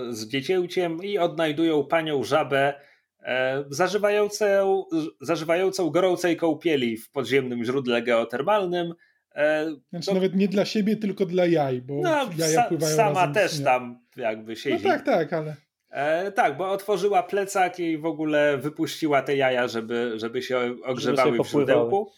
[0.10, 2.74] z dziecięciem i odnajdują panią żabę
[3.24, 4.86] e, zażywającą,
[5.22, 8.94] zażywającą gorącej kąpieli w podziemnym źródle geotermalnym.
[9.36, 10.14] E, znaczy to...
[10.14, 14.56] nawet nie dla siebie, tylko dla jaj, bo no, jaja pływają Sama też tam jakby
[14.56, 14.86] siedzi.
[14.86, 15.56] No tak, tak, ale...
[15.90, 21.32] E, tak, bo otworzyła plecak i w ogóle wypuściła te jaja, żeby, żeby się ogrzewały
[21.32, 22.12] żeby w źródełku.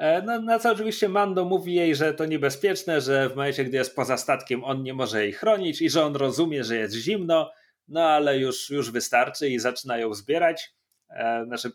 [0.00, 3.76] E, no, na co oczywiście Mando mówi jej, że to niebezpieczne, że w momencie, gdy
[3.76, 7.52] jest poza statkiem, on nie może jej chronić i że on rozumie, że jest zimno,
[7.88, 10.74] no ale już, już wystarczy i zaczyna ją zbierać.
[11.10, 11.72] E, znaczy,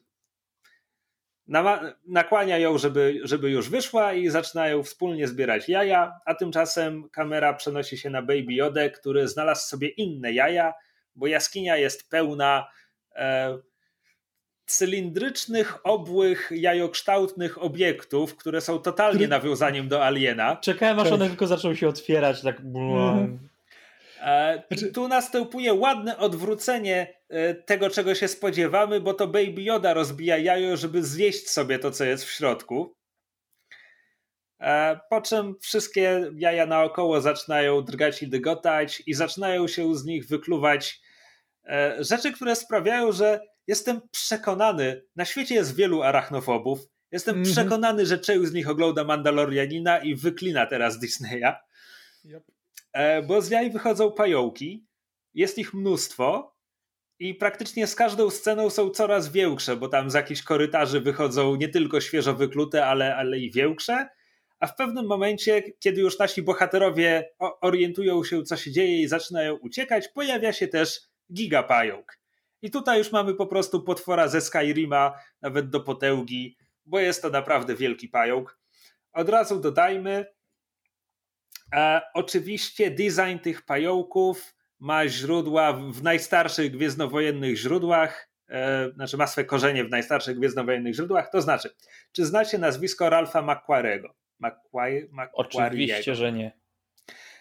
[2.08, 7.98] nakłania ją, żeby, żeby już wyszła i zaczynają wspólnie zbierać jaja, a tymczasem kamera przenosi
[7.98, 10.74] się na Baby Yoda, który znalazł sobie inne jaja,
[11.16, 12.68] bo jaskinia jest pełna
[13.16, 13.58] e,
[14.66, 19.28] cylindrycznych, obłych, jajokształtnych obiektów, które są totalnie Który...
[19.28, 20.56] nawiązaniem do Aliena.
[20.56, 22.60] Czekałem aż one tylko zaczną się otwierać, tak.
[22.60, 23.40] Mm.
[24.94, 30.78] Tu następuje ładne odwrócenie e, tego, czego się spodziewamy, bo to Baby Yoda rozbija jajo,
[30.78, 32.96] żeby zjeść sobie to, co jest w środku.
[34.60, 40.28] E, po czym wszystkie jaja naokoło zaczynają drgać i dygotać i zaczynają się z nich
[40.28, 41.06] wykluwać
[42.00, 46.80] rzeczy, które sprawiają, że jestem przekonany, na świecie jest wielu arachnofobów,
[47.12, 47.52] jestem mm -hmm.
[47.52, 51.54] przekonany, że część z nich ogląda Mandalorianina i wyklina teraz Disneya.
[52.26, 52.44] Yep.
[52.94, 54.86] E, bo z jaj wychodzą pająki,
[55.34, 56.56] jest ich mnóstwo
[57.20, 61.70] i praktycznie z każdą sceną są coraz większe, bo tam z jakichś korytarzy wychodzą nie
[61.70, 64.08] tylko świeżo wyklute, ale, ale i większe.
[64.60, 67.30] A w pewnym momencie, kiedy już nasi bohaterowie
[67.62, 71.02] orientują się, co się dzieje i zaczynają uciekać, pojawia się też
[71.34, 72.25] gigapająk.
[72.66, 77.30] I tutaj już mamy po prostu potwora ze Skyrima, nawet do potęgi, bo jest to
[77.30, 78.60] naprawdę wielki pająk.
[79.14, 80.26] Od razu dodajmy,
[81.74, 89.46] e, oczywiście design tych pająków ma źródła w najstarszych gwiezdnowojennych źródłach, e, znaczy ma swe
[89.46, 91.70] korzenie w najstarszych gwiezdnowojennych źródłach, to znaczy,
[92.12, 94.16] czy znacie nazwisko Ralpha McQuarriego?
[94.40, 96.65] Macquarie, Oczywiście, że nie.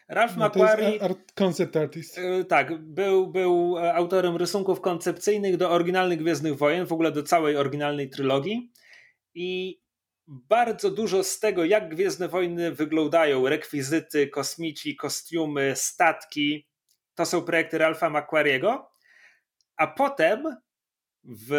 [0.08, 1.02] Ralph no, McQuarrie.
[1.02, 2.18] Art, concept artist.
[2.18, 7.22] E, tak, był, był e, autorem rysunków koncepcyjnych do oryginalnych Gwiezdnych Wojen, w ogóle do
[7.22, 8.72] całej oryginalnej trylogii.
[9.34, 9.80] I
[10.26, 16.68] bardzo dużo z tego, jak Gwiezdne Wojny wyglądają, rekwizyty, kosmici, kostiumy, statki,
[17.14, 18.90] to są projekty Ralpha McQuarriego.
[19.76, 20.56] A potem
[21.24, 21.54] w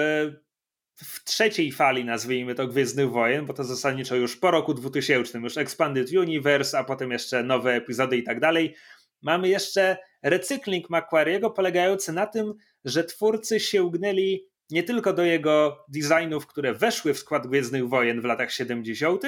[0.96, 5.58] w trzeciej fali, nazwijmy to, Gwiezdnych Wojen, bo to zasadniczo już po roku 2000, już
[5.58, 8.76] Expanded Universe, a potem jeszcze nowe epizody i tak dalej.
[9.22, 12.54] Mamy jeszcze recykling Macquariego polegający na tym,
[12.86, 18.26] że twórcy sięgnęli nie tylko do jego designów, które weszły w skład Gwiezdnych Wojen w
[18.26, 19.24] latach 70.,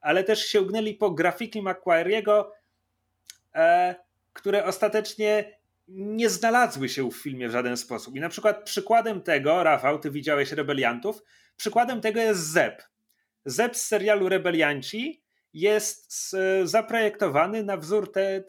[0.00, 2.44] ale też sięgnęli po grafiki Macquarie'ego,
[3.54, 3.94] e,
[4.32, 5.55] które ostatecznie
[5.88, 8.16] nie znalazły się w filmie w żaden sposób.
[8.16, 11.22] I na przykład przykładem tego, Rafał, ty widziałeś Rebeliantów,
[11.56, 12.82] przykładem tego jest Zeb.
[13.44, 15.22] Zeb z serialu Rebelianci
[15.52, 18.44] jest zaprojektowany na wzór te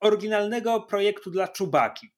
[0.00, 2.14] oryginalnego projektu dla Czubaki.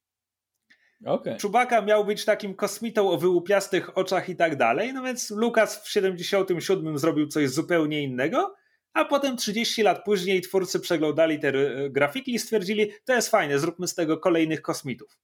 [1.04, 1.36] Okay.
[1.36, 5.88] Czubaka miał być takim kosmitą o wyłupiastych oczach i tak dalej, no więc Lukas w
[5.88, 8.54] 77 zrobił coś zupełnie innego,
[8.96, 13.58] a potem 30 lat później twórcy przeglądali te e, grafiki i stwierdzili, to jest fajne,
[13.58, 15.18] zróbmy z tego kolejnych kosmitów.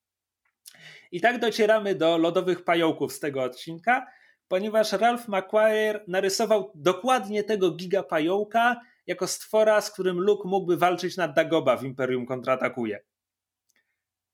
[1.12, 4.06] I tak docieramy do lodowych pająków z tego odcinka,
[4.48, 11.28] ponieważ Ralph McQuire narysował dokładnie tego gigapająka jako stwora, z którym Luke mógłby walczyć na
[11.28, 13.02] Dagoba w Imperium kontratakuje.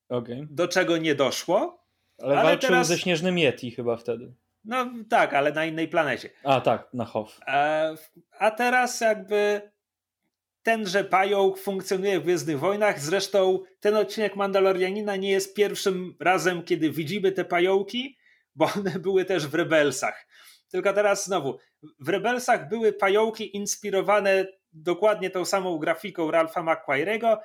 [0.09, 0.47] Okay.
[0.51, 1.85] Do czego nie doszło.
[2.19, 2.87] Ale, ale walczył teraz...
[2.87, 4.33] ze śnieżnym Yeti chyba wtedy.
[4.65, 6.31] No tak, ale na innej planecie.
[6.45, 7.41] A tak, na Hof.
[7.47, 7.97] A, e,
[8.39, 9.71] a teraz jakby
[10.63, 13.01] tenże pająk funkcjonuje w Gwiezdnych Wojnach.
[13.01, 18.19] Zresztą ten odcinek Mandalorianina nie jest pierwszym razem, kiedy widzimy te pająki,
[18.55, 20.27] bo one były też w Rebelsach.
[20.71, 21.59] Tylko teraz znowu,
[22.01, 27.37] w Rebelsach były pająki inspirowane dokładnie tą samą grafiką Ralpha McQuire'ego.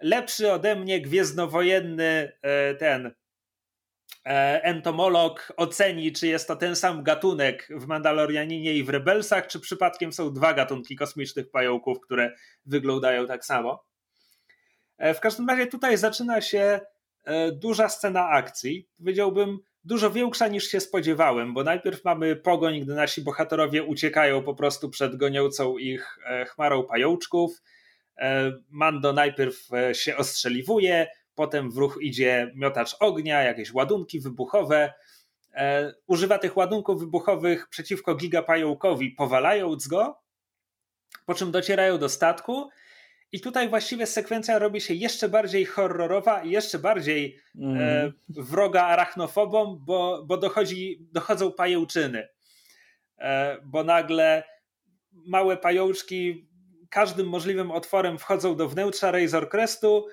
[0.00, 3.14] Lepszy ode mnie gwiezdnowojenny e, ten
[4.24, 10.12] entomolog oceni, czy jest to ten sam gatunek w Mandalorianinie i w Rebelsach, czy przypadkiem
[10.12, 12.32] są dwa gatunki kosmicznych pająków, które
[12.66, 13.84] wyglądają tak samo.
[14.98, 16.80] E, w każdym razie tutaj zaczyna się
[17.52, 18.88] duża scena akcji.
[18.98, 24.54] Powiedziałbym, dużo większa niż się spodziewałem, bo najpierw mamy pogoń, gdy nasi bohaterowie uciekają po
[24.54, 27.62] prostu przed goniącą ich e, chmarą pajączków.
[28.18, 34.92] E, Mando najpierw e, się ostrzeliwuje, potem w ruch idzie miotacz ognia, jakieś ładunki wybuchowe.
[36.06, 40.18] Używa tych ładunków wybuchowych przeciwko gigapająkowi, powalając go,
[41.26, 42.70] po czym docierają do statku
[43.32, 47.76] i tutaj właściwie sekwencja robi się jeszcze bardziej horrorowa i jeszcze bardziej mm.
[47.76, 48.12] e, mhm.
[48.28, 52.28] wroga arachnofobą, bo, bo dochodzi, dochodzą pajęczyny.
[53.18, 54.44] E, bo nagle
[55.12, 56.48] małe pajączki
[56.90, 60.06] każdym możliwym otworem wchodzą do wnętrza Razor Crestu.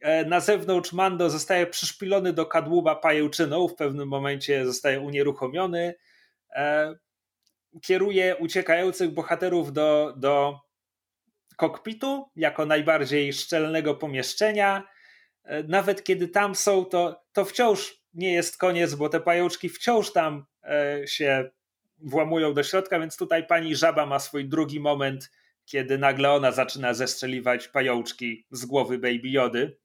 [0.00, 5.94] E, na zewnątrz Mando zostaje przyszpilony do kadłuba pajęczyną, w pewnym momencie zostaje unieruchomiony.
[6.54, 6.94] E,
[7.82, 10.60] kieruje uciekających bohaterów do, do
[11.56, 14.88] kokpitu jako najbardziej szczelnego pomieszczenia.
[15.44, 20.12] E, nawet kiedy tam są, to, to wciąż nie jest koniec, bo te pajączki wciąż
[20.12, 20.46] tam
[21.06, 21.50] się
[21.98, 25.30] włamują do środka, więc tutaj pani żaba ma swój drugi moment,
[25.64, 29.78] kiedy nagle ona zaczyna zestrzeliwać pajączki z głowy Baby Jody.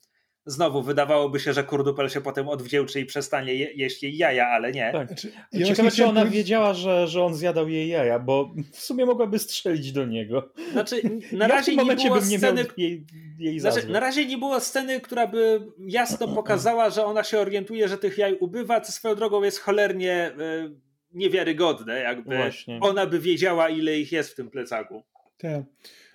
[0.45, 4.71] Znowu wydawałoby się, że kurdupel się potem odwdzięczy i przestanie je, jeść jej jaja, ale
[4.71, 4.91] nie.
[4.91, 5.07] Tak.
[5.07, 5.31] Znaczy,
[5.65, 9.91] Ciekawe, czy ona wiedziała, że, że on zjadał jej jaja, bo w sumie mogłaby strzelić
[9.91, 10.49] do niego.
[10.71, 12.65] Znaczy, na razie nie było nie sceny.
[12.77, 13.05] jej,
[13.39, 17.87] jej znaczy, na razie nie było sceny, która by jasno pokazała, że ona się orientuje,
[17.87, 20.75] że tych jaj ubywa, co swoją drogą jest cholernie y,
[21.11, 21.99] niewiarygodne.
[21.99, 22.79] Jakby Właśnie.
[22.81, 25.03] ona by wiedziała, ile ich jest w tym plecaku.
[25.37, 25.63] Tak.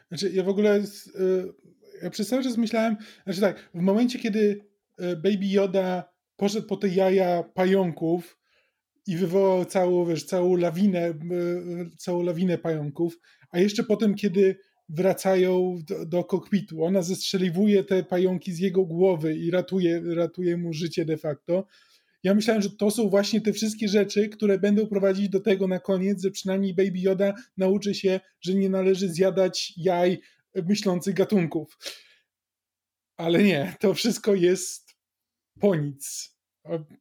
[0.08, 0.76] Znaczy, ja w ogóle.
[0.76, 1.68] Y
[2.02, 4.60] ja przez cały czas myślałem, znaczy tak, w momencie, kiedy
[4.98, 6.04] e, Baby Yoda
[6.36, 8.38] poszedł po te jaja pająków
[9.06, 11.14] i wywołał całą, wiesz, całą lawinę, e,
[11.96, 13.18] całą lawinę pająków,
[13.50, 14.56] a jeszcze potem, kiedy
[14.88, 20.72] wracają do, do kokpitu, ona zestrzeliwuje te pająki z jego głowy i ratuje, ratuje mu
[20.72, 21.66] życie de facto.
[22.22, 25.78] Ja myślałem, że to są właśnie te wszystkie rzeczy, które będą prowadzić do tego na
[25.78, 30.20] koniec, że przynajmniej Baby Yoda nauczy się, że nie należy zjadać jaj
[30.54, 31.78] myślących gatunków.
[33.16, 34.96] Ale nie, to wszystko jest
[35.60, 36.34] po nic.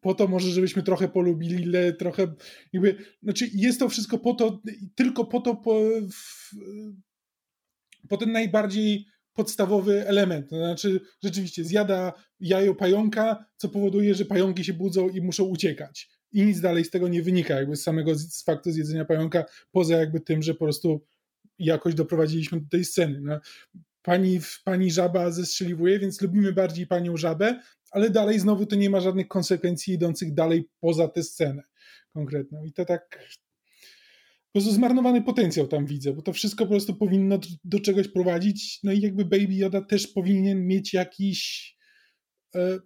[0.01, 2.33] Po to może, żebyśmy trochę polubili, trochę
[2.73, 4.61] jakby, znaczy jest to wszystko po to,
[4.95, 5.81] tylko po to, po,
[8.09, 10.49] po ten najbardziej podstawowy element.
[10.49, 16.09] To znaczy, rzeczywiście zjada jajo pająka, co powoduje, że pająki się budzą i muszą uciekać.
[16.31, 19.97] I nic dalej z tego nie wynika, jakby z samego z faktu zjedzenia pająka, poza
[19.97, 21.05] jakby tym, że po prostu
[21.59, 23.21] jakoś doprowadziliśmy do tej sceny.
[23.21, 23.39] No,
[24.01, 27.59] pani, pani żaba zestrzeliwuje, więc lubimy bardziej panią żabę,
[27.91, 31.63] ale dalej znowu to nie ma żadnych konsekwencji idących dalej poza tę scenę
[32.13, 32.63] konkretną.
[32.63, 33.27] I to tak
[34.47, 38.79] po prostu zmarnowany potencjał tam widzę, bo to wszystko po prostu powinno do czegoś prowadzić.
[38.83, 41.75] No i jakby Baby Yoda też powinien mieć jakiś.
[42.55, 42.79] E,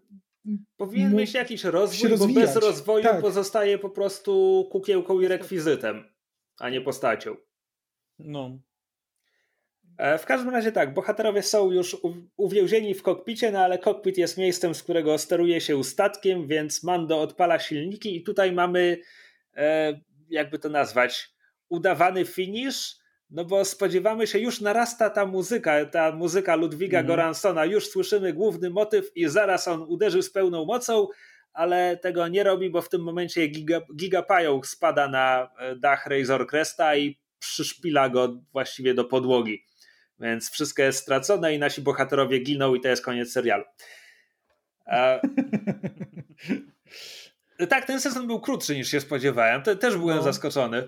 [0.77, 3.21] powinien mieć jakiś rozwój, bo bez rozwoju tak.
[3.21, 6.03] pozostaje po prostu kukiełką i rekwizytem,
[6.59, 7.35] a nie postacią.
[8.25, 8.59] No.
[9.97, 11.97] E, w każdym razie tak, bohaterowie są już
[12.37, 17.21] uwięzieni w kokpicie, no ale kokpit jest miejscem, z którego steruje się statkiem, więc Mando
[17.21, 18.97] odpala silniki i tutaj mamy,
[19.55, 19.99] e,
[20.29, 21.29] jakby to nazwać,
[21.69, 22.95] udawany finish,
[23.29, 27.07] no bo spodziewamy się, już narasta ta muzyka, ta muzyka Ludwiga mm.
[27.07, 31.07] Goransona, już słyszymy główny motyw i zaraz on uderzy z pełną mocą,
[31.53, 36.47] ale tego nie robi, bo w tym momencie giga, gigapająk spada na e, dach Razor
[36.47, 39.65] Cresta i przyszpila go właściwie do podłogi.
[40.19, 43.63] Więc wszystko jest stracone i nasi bohaterowie giną i to jest koniec serialu.
[44.87, 45.21] E...
[47.69, 49.61] tak, ten sezon był krótszy niż się spodziewałem.
[49.61, 50.23] też byłem no.
[50.23, 50.87] zaskoczony.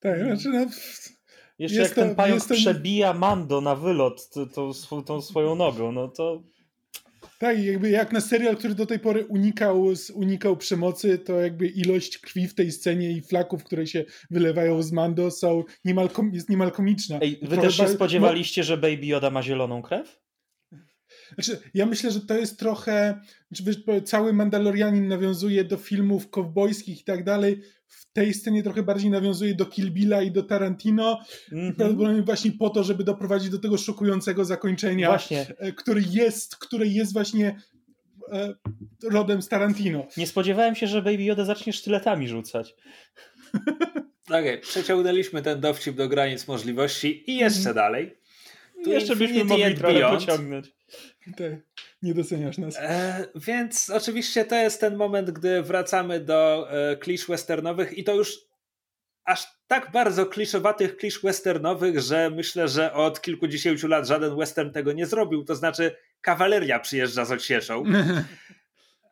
[0.00, 0.66] Tak, znaczy no,
[1.58, 6.42] Jeszcze jak to, ten pająk przebija Mando na wylot tą, tą swoją nogą, no to
[7.38, 12.18] tak, jakby jak na serial, który do tej pory unikał, unikał przemocy, to jakby ilość
[12.18, 16.70] krwi w tej scenie i flaków, które się wylewają z Mando są niemal, jest niemal
[16.70, 17.18] komiczna.
[17.20, 20.27] Ej, wy też się spodziewaliście, że Baby Yoda ma zieloną krew?
[21.34, 23.20] Znaczy, ja myślę, że to jest trochę.
[23.52, 27.60] Znaczy, cały Mandalorianin nawiązuje do filmów kowbojskich i tak dalej.
[27.86, 31.20] W tej scenie trochę bardziej nawiązuje do Kill Billa i do Tarantino.
[31.52, 31.76] Mm -hmm.
[31.76, 35.46] Prawdopodobnie właśnie po to, żeby doprowadzić do tego szokującego zakończenia, właśnie.
[35.58, 37.60] E, który jest, który jest właśnie
[38.32, 38.54] e,
[39.02, 40.06] rodem z Tarantino.
[40.16, 42.74] Nie spodziewałem się, że Baby Yoda zacznie sztyletami rzucać.
[44.28, 47.74] Okej, okay, przeciągnęliśmy ten dowcip do granic możliwości i jeszcze mm.
[47.74, 48.18] dalej.
[48.84, 50.72] Tu jeszcze byśmy mogli trochę pociągnąć.
[51.36, 51.52] Tak,
[52.02, 52.76] nie doceniasz nas.
[52.78, 58.14] E, więc oczywiście to jest ten moment, gdy wracamy do e, klisz westernowych i to
[58.14, 58.48] już
[59.24, 64.92] aż tak bardzo kliszowatych klisz westernowych, że myślę, że od kilkudziesięciu lat żaden western tego
[64.92, 65.44] nie zrobił.
[65.44, 67.84] To znaczy kawaleria przyjeżdża z odsieczą.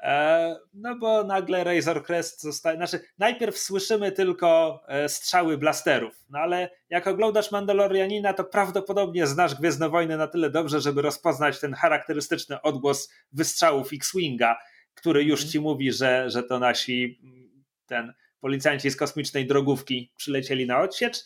[0.00, 2.76] E, no bo nagle Razor Crest zostaje.
[2.76, 9.54] Znaczy, najpierw słyszymy tylko e, strzały blasterów, no ale jak oglądasz Mandalorianina, to prawdopodobnie znasz
[9.54, 14.56] Gwiezdne Wojny na tyle dobrze, żeby rozpoznać ten charakterystyczny odgłos wystrzałów X-Winga,
[14.94, 15.52] który już mhm.
[15.52, 17.20] ci mówi, że, że to nasi
[17.86, 21.16] ten policjanci z kosmicznej drogówki przylecieli na odsiecz.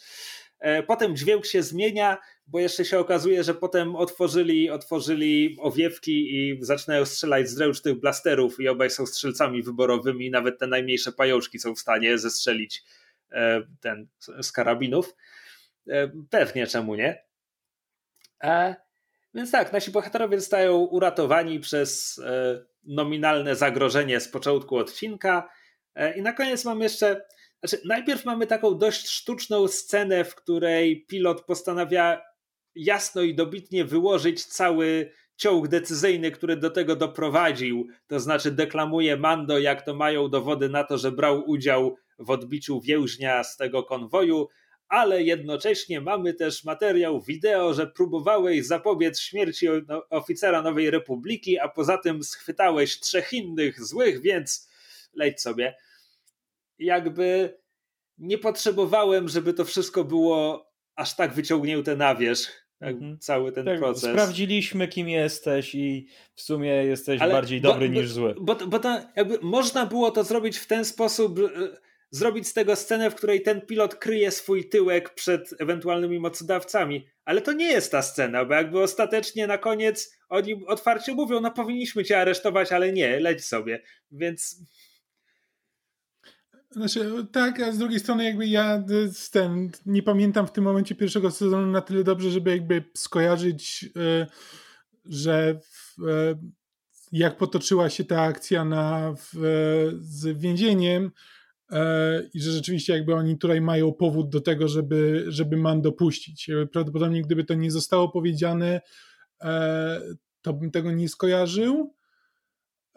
[0.60, 6.58] E, potem dźwięk się zmienia, bo jeszcze się okazuje, że potem otworzyli, otworzyli owiewki i
[6.60, 11.74] zaczynają strzelać z ręcznych blasterów i obaj są strzelcami wyborowymi, nawet te najmniejsze pajączki są
[11.74, 12.84] w stanie zestrzelić
[13.32, 14.06] e, ten
[14.42, 15.16] z karabinów.
[15.88, 17.24] E, pewnie, czemu nie?
[19.34, 22.20] Więc tak, nasi bohaterowie zostają uratowani przez
[22.84, 25.50] nominalne zagrożenie z początku odcinka
[26.16, 27.26] i na koniec mam jeszcze
[27.64, 32.22] znaczy, najpierw mamy taką dość sztuczną scenę, w której pilot postanawia
[32.74, 37.86] jasno i dobitnie wyłożyć cały ciąg decyzyjny, który do tego doprowadził.
[38.06, 42.80] To znaczy, deklamuje Mando, jak to mają dowody na to, że brał udział w odbiciu
[42.80, 44.48] więźnia z tego konwoju,
[44.88, 51.68] ale jednocześnie mamy też materiał wideo, że próbowałeś zapobiec śmierci no, oficera Nowej Republiki, a
[51.68, 54.70] poza tym schwytałeś trzech innych złych, więc
[55.14, 55.74] leć sobie
[56.80, 57.58] jakby
[58.18, 62.70] nie potrzebowałem, żeby to wszystko było aż tak wyciągnięte na wierzch.
[62.78, 63.18] Tak, mhm.
[63.18, 64.10] Cały ten tak, proces.
[64.10, 68.34] Sprawdziliśmy, kim jesteś, i w sumie jesteś Ale bardziej dobry bo, niż zły.
[68.40, 71.40] Bo, bo to jakby można było to zrobić w ten sposób,
[72.10, 77.06] zrobić z tego scenę, w której ten pilot kryje swój tyłek przed ewentualnymi mocodawcami.
[77.24, 81.50] Ale to nie jest ta scena, bo jakby ostatecznie na koniec oni otwarcie mówią, no
[81.50, 83.82] powinniśmy cię aresztować, ale nie, leć sobie.
[84.10, 84.56] Więc
[86.70, 88.84] znaczy, tak, a z drugiej strony jakby ja
[89.32, 94.26] ten, nie pamiętam w tym momencie pierwszego sezonu na tyle dobrze, żeby jakby skojarzyć, y,
[95.04, 96.38] że w, y,
[97.12, 99.32] jak potoczyła się ta akcja na, w,
[100.00, 101.04] z więzieniem
[101.72, 101.76] y,
[102.34, 106.50] i że rzeczywiście jakby oni tutaj mają powód do tego, żeby, żeby man dopuścić.
[106.72, 108.80] Prawdopodobnie gdyby to nie zostało powiedziane,
[110.42, 111.94] to bym tego nie skojarzył.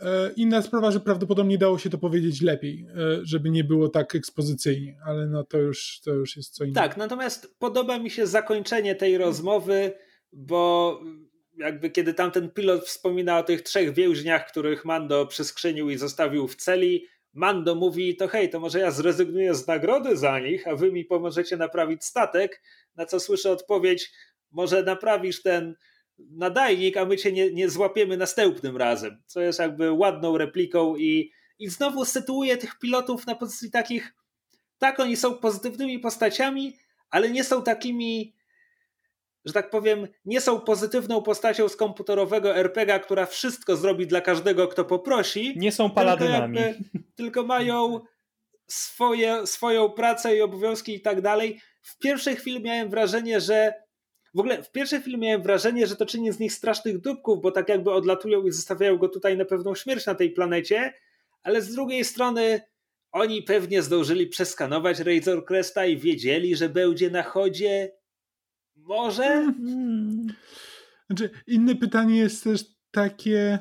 [0.04, 4.16] E, inna sprawa, że prawdopodobnie dało się to powiedzieć lepiej, e, żeby nie było tak
[4.16, 6.88] ekspozycyjnie, ale no to już, to już jest co innego.
[6.88, 9.91] Tak, natomiast podoba mi się zakończenie tej rozmowy,
[10.34, 10.99] bo
[11.58, 16.56] jakby kiedy tamten pilot wspomina o tych trzech więźniach, których Mando przyskrzynił i zostawił w
[16.56, 20.91] celi, Mando mówi, to hej, to może ja zrezygnuję z nagrody za nich, a wy
[20.91, 22.62] mi pomożecie naprawić statek,
[22.95, 24.12] na co słyszę odpowiedź,
[24.51, 25.76] może naprawisz ten
[26.20, 29.22] nadajnik, a my cię nie, nie złapiemy następnym razem.
[29.26, 34.14] Co jest jakby ładną repliką i, i znowu sytuuje tych pilotów na pozycji takich,
[34.78, 36.78] tak, oni są pozytywnymi postaciami,
[37.09, 38.36] ale nie są takimi,
[39.45, 44.68] że tak powiem, nie są pozytywną postacią z komputerowego RPGa, która wszystko zrobi dla każdego,
[44.68, 45.53] kto poprosi.
[45.57, 46.57] Nie są paladynami.
[46.57, 47.99] Tylko, jakby, tylko mają
[48.68, 51.59] swoje, swoją pracę i obowiązki i tak dalej.
[51.82, 53.82] W pierwszej chwili miałem wrażenie, że
[54.34, 57.51] w ogóle w pierwszej chwili miałem wrażenie, że to czyni z nich strasznych dupków, bo
[57.51, 60.93] tak jakby odlatują i zostawiają go tutaj na pewną śmierć na tej planecie,
[61.43, 62.61] ale z drugiej strony
[63.11, 67.91] oni pewnie zdążyli przeskanować Razor Cresta i wiedzieli, że będzie na chodzie
[68.75, 69.23] Może?
[69.23, 70.27] Hmm.
[71.09, 73.59] Znaczy, inne pytanie jest też takie,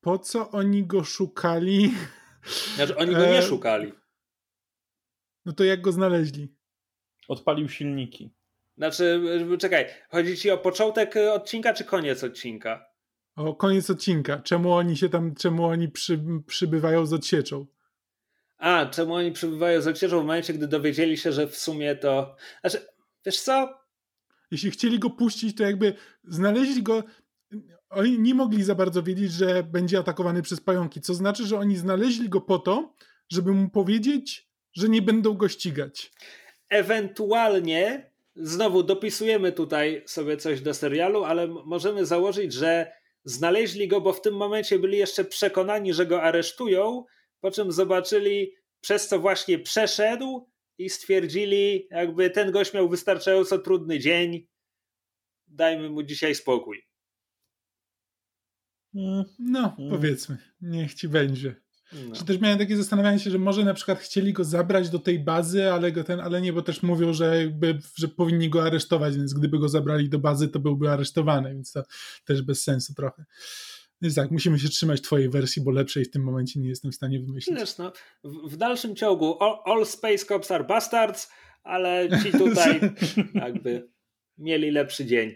[0.00, 1.92] po co oni go szukali?
[2.74, 3.92] Znaczy, oni go nie e, szukali.
[5.44, 6.56] No to jak go znaleźli?
[7.28, 8.34] Odpalił silniki.
[8.76, 9.20] Znaczy,
[9.58, 12.86] czekaj, chodzi ci o początek odcinka czy koniec odcinka?
[13.36, 14.38] O koniec odcinka.
[14.38, 17.66] Czemu oni się tam, czemu oni przy, przybywają z odsieczą?
[18.58, 22.36] A, czemu oni przybywają z odsieczą w momencie, gdy dowiedzieli się, że w sumie to...
[22.60, 22.86] Znaczy,
[23.26, 23.80] wiesz co?
[24.50, 25.94] Jeśli chcieli go puścić, to jakby
[26.24, 27.04] znaleźli go...
[27.90, 31.76] Oni nie mogli za bardzo wiedzieć, że będzie atakowany przez pająki, co znaczy, że oni
[31.76, 32.94] znaleźli go po to,
[33.28, 36.12] żeby mu powiedzieć, że nie będą go ścigać.
[36.68, 42.92] Ewentualnie, znowu dopisujemy tutaj sobie coś do serialu, ale możemy założyć, że
[43.24, 47.04] znaleźli go, bo w tym momencie byli jeszcze przekonani, że go aresztują,
[47.40, 53.98] po czym zobaczyli, przez co właśnie przeszedł i stwierdzili, jakby ten gość miał wystarczająco trudny
[53.98, 54.46] dzień,
[55.46, 56.82] dajmy mu dzisiaj spokój.
[59.38, 59.90] No, mm.
[59.90, 61.54] powiedzmy, niech ci będzie.
[62.08, 62.14] No.
[62.14, 65.18] Czy też miałem takie zastanawianie się, że może na przykład chcieli go zabrać do tej
[65.18, 69.16] bazy, ale go ten, ale nie, bo też mówią, że jakby, że powinni go aresztować,
[69.16, 71.82] więc gdyby go zabrali do bazy, to byłby aresztowany, więc to
[72.24, 73.24] też bez sensu trochę.
[74.02, 76.94] Więc tak, musimy się trzymać twojej wersji, bo lepszej w tym momencie nie jestem w
[76.94, 77.58] stanie wymyślić.
[77.58, 77.92] Wiesz, no,
[78.24, 81.30] w, w dalszym ciągu all, all, Space Cops are bastards,
[81.62, 82.80] ale ci tutaj
[83.34, 83.88] jakby
[84.38, 85.34] mieli lepszy dzień.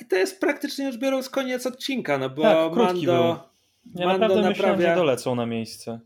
[0.00, 3.53] I to jest praktycznie rzecz biorąc koniec odcinka, no bo tak, Mando...
[3.94, 6.00] Ja Mando naprawdę naprawia, myślałem, że dolecą na miejsce.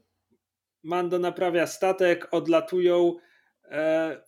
[0.85, 3.15] Mando naprawia statek, odlatują.
[3.65, 4.21] E,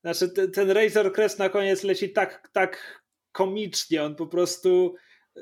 [0.00, 4.94] znaczy ten, ten Razor Crest na koniec leci tak, tak komicznie, on po prostu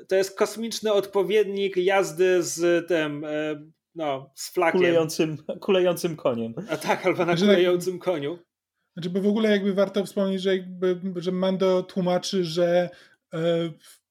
[0.07, 3.61] to jest kosmiczny odpowiednik jazdy z tym, e,
[3.95, 4.79] no, z flakiem.
[4.79, 6.53] Kulejącym, kulejącym koniem.
[6.69, 8.39] A tak, albo na znaczy, kulejącym koniu.
[8.93, 12.89] Znaczy, bo w ogóle jakby warto wspomnieć, że, jakby, że Mando tłumaczy, że
[13.33, 13.39] e,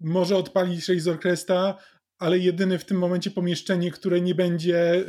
[0.01, 1.79] może odpalić Razor Cresta,
[2.21, 5.05] ale jedyne w tym momencie pomieszczenie, które nie będzie e,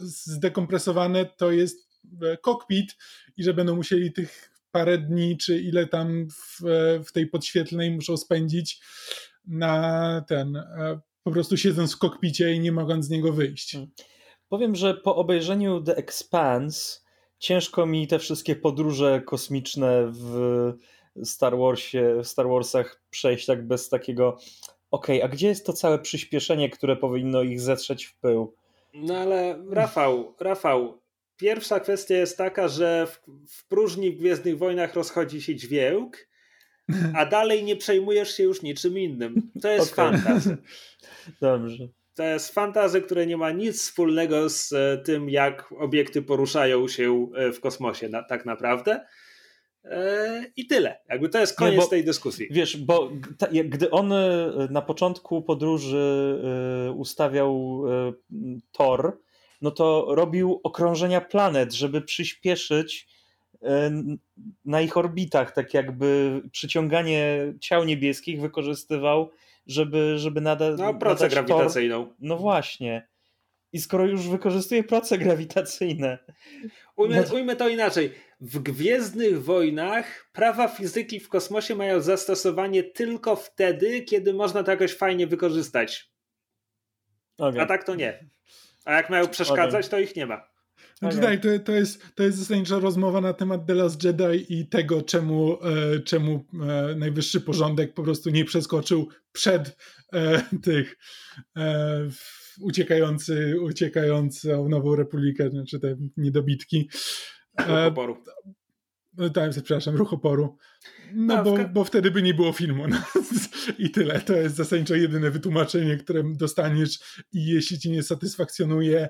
[0.00, 1.88] zdekompresowane, to jest
[2.22, 2.96] e, kokpit
[3.36, 6.60] i że będą musieli tych parę dni, czy ile tam w,
[7.06, 8.80] w tej podświetlnej muszą spędzić
[9.46, 13.72] na ten, e, po prostu siedząc w kokpicie i nie mogąc z niego wyjść.
[13.72, 13.90] Hmm.
[14.48, 17.00] Powiem, że po obejrzeniu The Expanse
[17.38, 20.72] ciężko mi te wszystkie podróże kosmiczne w
[21.24, 24.38] Star Warsie, w Star Warsach przejść tak bez takiego
[24.94, 28.54] okej, okay, a gdzie jest to całe przyspieszenie, które powinno ich zetrzeć w pył?
[28.94, 31.02] No ale Rafał, Rafał,
[31.36, 36.28] pierwsza kwestia jest taka, że w, w próżni w Gwiezdnych Wojnach rozchodzi się dźwięk,
[37.14, 39.50] a dalej nie przejmujesz się już niczym innym.
[39.62, 40.12] To jest okay.
[40.12, 40.56] fantazy.
[41.40, 41.88] Dobrze.
[42.14, 47.28] To jest fantazy, które nie ma nic wspólnego z e, tym, jak obiekty poruszają się
[47.36, 49.06] e, w kosmosie na, tak naprawdę.
[49.84, 51.00] E, I tyle.
[51.08, 52.48] Jakby to jest koniec nie, bo, tej dyskusji.
[52.50, 53.10] Wiesz, bo
[53.64, 56.40] gdy on e, na początku podróży
[56.88, 57.82] e, ustawiał
[58.72, 59.18] tor,
[59.62, 63.14] no to robił okrążenia planet, żeby przyspieszyć
[64.64, 69.30] na ich orbitach, tak jakby przyciąganie ciał niebieskich wykorzystywał,
[69.66, 70.78] żeby, żeby nadać.
[70.78, 72.04] No, pracę grawitacyjną.
[72.04, 72.14] Tor.
[72.20, 73.08] No właśnie.
[73.74, 76.18] I skoro już wykorzystuje prace grawitacyjne.
[76.96, 77.34] Ujmę, no...
[77.34, 84.34] ujmę to inaczej w Gwiezdnych Wojnach prawa fizyki w kosmosie mają zastosowanie tylko wtedy, kiedy
[84.34, 86.10] można to jakoś fajnie wykorzystać.
[87.38, 87.62] Okay.
[87.62, 88.30] A tak to nie.
[88.84, 89.90] A jak mają przeszkadzać, okay.
[89.90, 90.48] to ich nie ma.
[90.98, 91.38] Znaczy, okay.
[91.38, 95.58] to, to, jest, to jest zasadnicza rozmowa na temat The Last Jedi i tego, czemu,
[95.62, 99.76] e, czemu e, najwyższy porządek po prostu nie przeskoczył przed
[100.12, 100.96] e, tych
[101.56, 102.08] e,
[102.60, 106.90] uciekający, uciekającą Nową Republikę, znaczy te niedobitki.
[107.58, 108.16] Ruch e, oporu.
[109.18, 110.58] E, tak, przepraszam, ruch oporu.
[111.14, 112.88] No, no bo, bo wtedy by nie było filmu.
[112.88, 113.02] No.
[113.78, 114.20] I tyle.
[114.20, 119.08] To jest zasadniczo jedyne wytłumaczenie, które dostaniesz i jeśli ci nie satysfakcjonuje,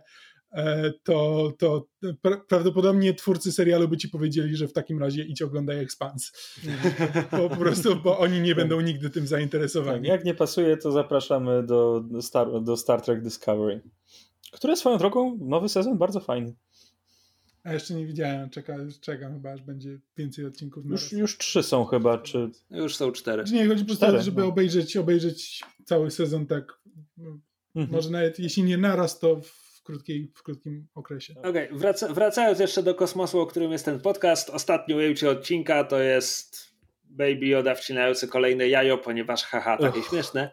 [0.55, 1.87] e, to, to
[2.49, 6.33] prawdopodobnie twórcy serialu by ci powiedzieli, że w takim razie idź oglądaj Expans.
[7.31, 10.09] Po, po prostu, bo oni nie będą nigdy tym zainteresowani.
[10.09, 13.81] Tak, jak nie pasuje, to zapraszamy do Star, do Star Trek Discovery,
[14.53, 16.55] które swoją drogą, nowy sezon bardzo fajny.
[17.65, 20.85] A jeszcze nie widziałem, czekam, czekam chyba, aż będzie więcej odcinków.
[20.87, 22.51] Już, już trzy są chyba, czy...
[22.71, 23.45] Już są cztery.
[23.53, 24.49] Nie, chodzi po prostu żeby no.
[24.49, 26.81] obejrzeć, obejrzeć cały sezon tak,
[27.17, 27.39] no,
[27.75, 27.97] mhm.
[27.97, 31.35] może nawet jeśli nie naraz, to w, krótkiej, w krótkim okresie.
[31.39, 35.85] Okej, okay, wraca, wracając jeszcze do kosmosu, o którym jest ten podcast, ostatni ujęcie odcinka
[35.85, 36.75] to jest
[37.05, 40.51] Baby Yoda wcinający kolejne jajo, ponieważ haha, takie śmieszne.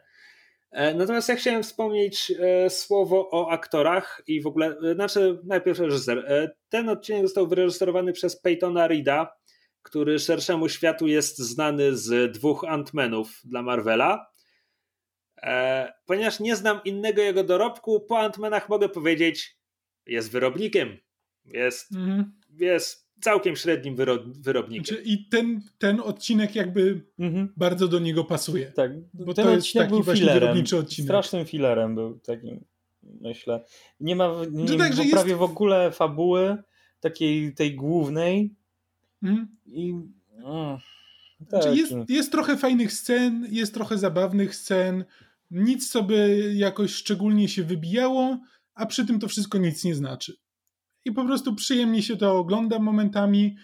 [0.72, 5.80] E, natomiast ja chciałem wspomnieć e, słowo o aktorach i w ogóle, e, znaczy najpierw
[5.80, 6.50] reżyser.
[6.70, 9.34] Ten odcinek został wyreżyserowany przez Peytona Rida,
[9.82, 14.31] który szerszemu światu jest znany z dwóch Ant-Manów dla Marvela.
[15.44, 19.58] E, ponieważ nie znam innego jego dorobku, po Ant-Manach mogę powiedzieć,
[20.06, 20.98] jest wyrobnikiem.
[21.46, 22.32] Jest, mhm.
[22.60, 24.86] jest całkiem średnim wyro, wyrobnikiem.
[24.86, 27.54] Znaczy, I ten, ten odcinek jakby mhm.
[27.58, 28.72] bardzo do niego pasuje.
[28.72, 31.08] Tak, bo ten to jest taki był właśnie filerem, wyrobniczy odcinek.
[31.08, 32.66] Strasznym filerem był takim,
[33.04, 33.64] myślę.
[34.00, 35.40] Nie ma nie, znaczy, tak, prawie jest...
[35.40, 36.58] w ogóle fabuły
[37.00, 38.56] takiej tej głównej
[39.24, 39.58] mhm.
[39.66, 39.94] i...
[40.44, 40.82] Oh,
[41.50, 45.06] znaczy jest, jest trochę fajnych scen, jest trochę zabawnych scen,
[45.52, 48.40] nic co by jakoś szczególnie się wybijało,
[48.74, 50.38] a przy tym to wszystko nic nie znaczy.
[51.06, 53.56] I po prostu przyjemnie się to ogląda momentami,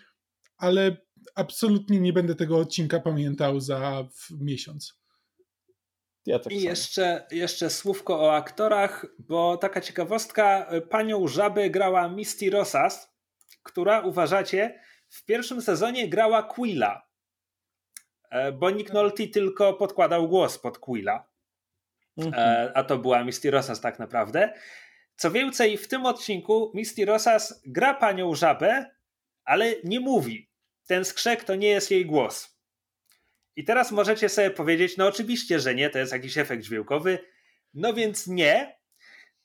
[0.58, 0.98] ale
[1.36, 5.00] absolutnie nie będę tego odcinka pamiętał za miesiąc.
[6.26, 12.50] Ja tak I jeszcze, jeszcze słówko o aktorach, bo taka ciekawostka, panią Żabę grała Misty
[12.50, 13.14] Rosas,
[13.64, 14.80] która uważacie
[15.10, 17.08] w pierwszym sezonie grała Quilla,
[18.30, 21.37] e, bo Nick Nolte tylko podkładał głos pod Quilla.
[22.18, 22.34] Mhm.
[22.34, 24.54] E, a to była Misty Rosas tak naprawdę.
[25.16, 28.86] Co więcej, w tym odcinku Misty Rosas gra panią żabę,
[29.44, 30.50] ale nie mówi.
[30.88, 32.58] Ten skrzek to nie jest jej głos.
[33.56, 37.20] I teraz możecie sobie powiedzieć, no oczywiście, że nie, to jest jakiś efekt dźwiękowy.
[37.74, 38.78] No więc nie.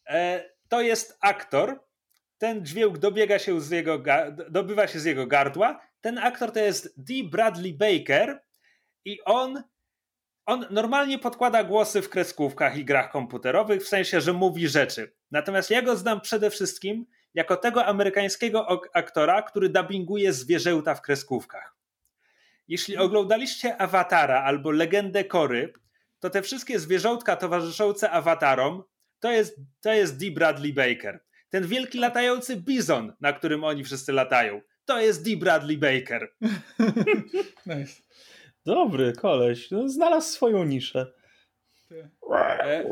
[0.08, 1.84] E, to jest aktor.
[2.38, 4.02] Ten dźwięk dobiega się z jego,
[4.50, 5.80] dobywa się z jego gardła.
[6.00, 8.42] Ten aktor to jest Dee Bradley Baker
[9.04, 9.62] i on
[10.46, 15.12] on normalnie podkłada głosy w kreskówkach i grach komputerowych, w sensie, że mówi rzeczy.
[15.30, 21.76] Natomiast ja go znam przede wszystkim jako tego amerykańskiego aktora, który dubbinguje zwierzęta w kreskówkach.
[22.68, 25.72] Jeśli oglądaliście Awatara albo Legendę Kory,
[26.20, 28.84] to te wszystkie zwierzątka towarzyszące awatarom
[29.20, 31.24] to jest, to jest Dee Bradley Baker.
[31.50, 36.34] Ten wielki latający bizon, na którym oni wszyscy latają, to jest Dee Bradley Baker.
[37.66, 38.02] nice.
[38.66, 41.12] Dobry koleś, no, znalazł swoją niszę.
[42.64, 42.84] E,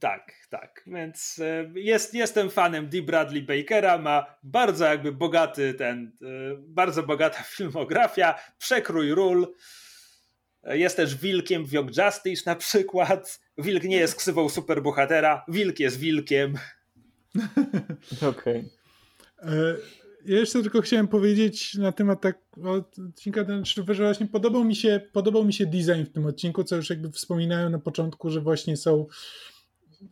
[0.00, 0.82] tak, tak.
[0.86, 3.02] Więc e, jest, jestem fanem D.
[3.02, 6.26] Bradley Bakera, ma bardzo jakby bogaty ten, e,
[6.58, 9.54] bardzo bogata filmografia, przekrój ról.
[10.62, 13.40] E, jest też wilkiem w Young Justice na przykład.
[13.58, 16.54] Wilk nie jest ksywą superbohatera, wilk jest wilkiem.
[18.30, 18.64] Okej.
[19.42, 19.76] Okay.
[20.26, 25.44] Ja jeszcze tylko chciałem powiedzieć na temat tak odcinka, że właśnie podobał mi, się, podobał
[25.44, 29.06] mi się design w tym odcinku, co już jakby wspominałem na początku, że właśnie są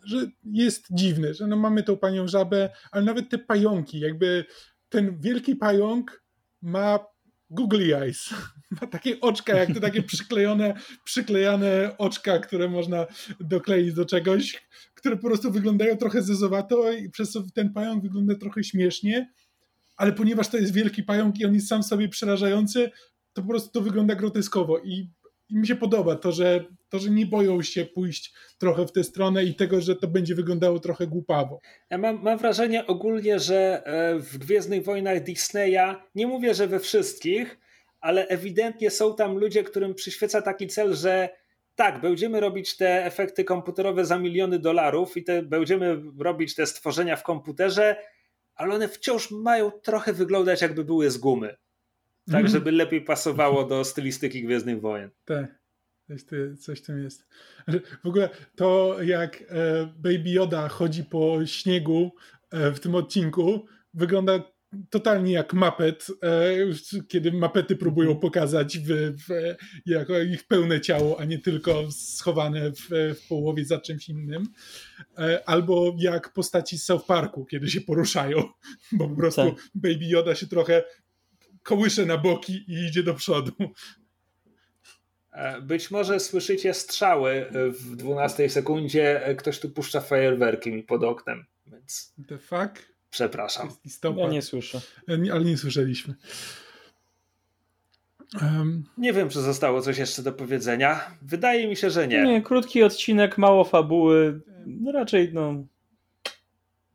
[0.04, 4.44] że jest dziwny, że no mamy tą panią żabę, ale nawet te pająki, jakby
[4.88, 6.24] ten wielki pająk
[6.62, 6.98] ma
[7.50, 8.34] googly eyes.
[8.80, 13.06] Ma takie oczka, jak te takie przyklejone, przyklejane oczka, które można
[13.40, 18.34] dokleić do czegoś, które po prostu wyglądają trochę zezowato i przez to ten pająk wygląda
[18.34, 19.32] trochę śmiesznie
[19.96, 22.90] ale ponieważ to jest wielki pająk i on jest sam sobie przerażający,
[23.32, 25.10] to po prostu to wygląda groteskowo i,
[25.48, 29.04] i mi się podoba to że, to, że nie boją się pójść trochę w tę
[29.04, 31.60] stronę i tego, że to będzie wyglądało trochę głupawo.
[31.90, 36.80] Ja mam, mam wrażenie ogólnie, że e, w Gwiezdnych Wojnach Disneya, nie mówię, że we
[36.80, 37.58] wszystkich,
[38.00, 41.28] ale ewidentnie są tam ludzie, którym przyświeca taki cel, że
[41.74, 47.16] tak, będziemy robić te efekty komputerowe za miliony dolarów i te, będziemy robić te stworzenia
[47.16, 47.96] w komputerze,
[48.54, 51.56] ale one wciąż mają trochę wyglądać jakby były z gumy.
[52.26, 52.48] Tak, mm.
[52.48, 55.10] żeby lepiej pasowało do stylistyki Gwiezdnych Wojen.
[55.24, 55.64] Tak.
[56.08, 56.22] Coś,
[56.60, 57.26] coś tym jest.
[58.04, 59.44] W ogóle to, jak e,
[59.96, 62.12] Baby Yoda chodzi po śniegu
[62.50, 64.53] e, w tym odcinku, wygląda
[64.90, 68.20] totalnie jak mapet, e, kiedy mapety próbują mhm.
[68.20, 68.88] pokazać w,
[69.28, 69.54] w,
[69.86, 74.46] jako ich pełne ciało, a nie tylko schowane w, w połowie za czymś innym.
[75.18, 78.42] E, albo jak postaci z South Parku, kiedy się poruszają,
[78.92, 79.64] bo po prostu tak.
[79.74, 80.84] Baby Yoda się trochę
[81.62, 83.52] kołysze na boki i idzie do przodu.
[85.32, 89.34] E, być może słyszycie strzały w 12 sekundzie.
[89.38, 91.44] Ktoś tu puszcza fajerwerki mi pod oknem.
[91.66, 92.14] Więc...
[92.28, 92.93] The fuck?
[93.14, 93.68] Przepraszam.
[94.16, 94.80] Ja nie słyszę.
[95.08, 96.14] E, ale nie słyszeliśmy.
[98.42, 98.84] Um.
[98.98, 101.16] Nie wiem, czy zostało coś jeszcze do powiedzenia.
[101.22, 102.22] Wydaje mi się, że nie.
[102.22, 104.40] Nie, krótki odcinek, mało fabuły.
[104.66, 105.64] No raczej no.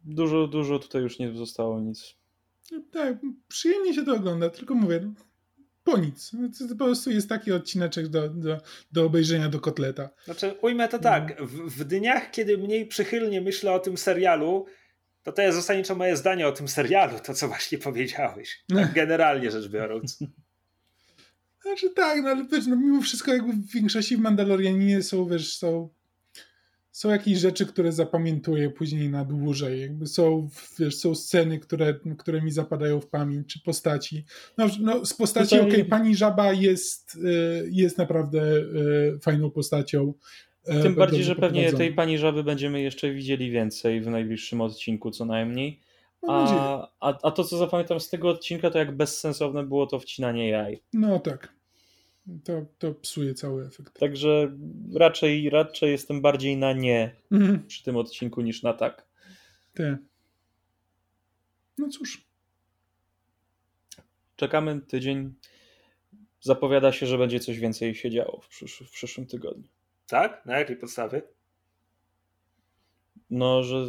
[0.03, 2.15] Dużo, dużo tutaj już nie zostało nic.
[2.91, 3.17] Tak,
[3.47, 5.13] przyjemnie się to ogląda, tylko mówię, no,
[5.84, 6.32] po nic.
[6.59, 8.57] To po prostu jest taki odcineczek do, do,
[8.91, 10.09] do obejrzenia do kotleta.
[10.26, 11.41] Znaczy, ujmę to tak.
[11.41, 14.65] W, w dniach, kiedy mniej przychylnie myślę o tym serialu,
[15.32, 18.63] to to jest zasadniczo moje zdanie o tym serialu, to co właśnie powiedziałeś.
[18.75, 20.19] Tak generalnie rzecz biorąc.
[21.61, 25.57] Znaczy tak, no ale wiesz, no mimo wszystko jakby w większości w Mandalorianinie są, wiesz,
[25.57, 25.89] są
[26.91, 29.82] są jakieś rzeczy, które zapamiętuję później na dłużej.
[29.82, 30.49] Jakby są,
[30.80, 34.25] wiesz, są sceny, które, które mi zapadają w pamięć, czy postaci.
[34.57, 35.61] No, no z postaci, Tutaj...
[35.61, 40.13] okej, okay, pani Żaba jest, y, jest naprawdę y, fajną postacią.
[40.68, 45.12] Y, Tym bardziej, że pewnie tej pani Żaby będziemy jeszcze widzieli więcej w najbliższym odcinku
[45.12, 45.80] co najmniej.
[46.28, 50.49] A, a, a to, co zapamiętam z tego odcinka, to jak bezsensowne było to wcinanie
[50.49, 50.82] jaj.
[50.93, 51.53] No tak.
[52.43, 53.99] To, to psuje cały efekt.
[53.99, 54.51] Także
[54.95, 57.68] raczej, raczej jestem bardziej na nie mhm.
[57.68, 59.05] przy tym odcinku niż na tak.
[59.74, 59.97] Te.
[61.78, 62.26] No cóż.
[64.36, 65.34] Czekamy tydzień.
[66.41, 69.68] Zapowiada się, że będzie coś więcej się działo w, przysz w przyszłym tygodniu.
[70.10, 70.45] Tak?
[70.45, 71.22] Na jakiej podstawie?
[73.30, 73.86] No, że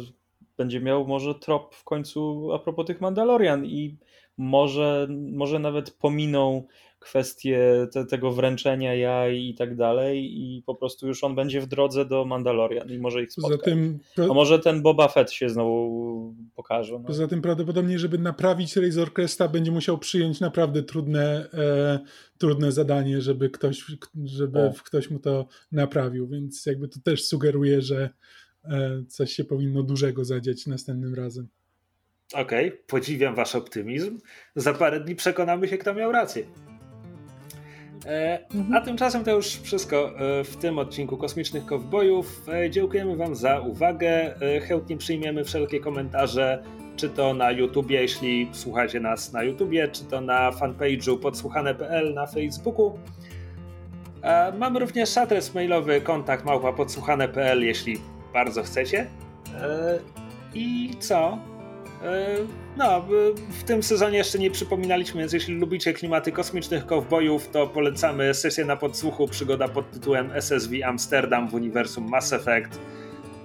[0.57, 3.97] będzie miał może trop w końcu a propos tych Mandalorian i
[4.41, 6.63] może, może nawet pominą
[6.99, 11.67] kwestie te, tego wręczenia jaj i tak dalej i po prostu już on będzie w
[11.67, 13.61] drodze do Mandalorian i może ich spotkać.
[13.63, 16.93] Tym, A może ten Boba Fett się znowu pokaże.
[16.93, 16.99] No.
[16.99, 21.99] Poza tym prawdopodobnie, żeby naprawić Razor Cresta będzie musiał przyjąć naprawdę trudne, e,
[22.37, 23.85] trudne zadanie, żeby ktoś,
[24.23, 28.09] żeby ktoś mu to naprawił, więc jakby to też sugeruje, że
[28.63, 31.47] e, coś się powinno dużego zadziać następnym razem.
[32.33, 34.19] Okej, okay, podziwiam wasz optymizm.
[34.55, 36.43] Za parę dni przekonamy się, kto miał rację.
[38.05, 38.73] E, mhm.
[38.73, 42.45] A tymczasem to już wszystko e, w tym odcinku Kosmicznych Kowbojów.
[42.49, 44.35] E, dziękujemy Wam za uwagę.
[44.67, 46.63] Chętnie przyjmiemy wszelkie komentarze,
[46.95, 52.27] czy to na YouTubie, jeśli słuchacie nas na YouTubie, czy to na fanpage'u podsłuchane.pl na
[52.27, 52.99] Facebooku.
[54.57, 57.97] Mamy również adres mailowy kontakt małpa podsłuchane.pl, jeśli
[58.33, 59.07] bardzo chcecie.
[60.53, 61.50] I co?
[62.03, 62.37] E,
[62.77, 63.05] no,
[63.49, 68.65] w tym sezonie jeszcze nie przypominaliśmy, więc jeśli lubicie klimaty kosmicznych kowbojów, to polecamy sesję
[68.65, 72.79] na podsłuchu, przygoda pod tytułem SSV Amsterdam w uniwersum Mass Effect,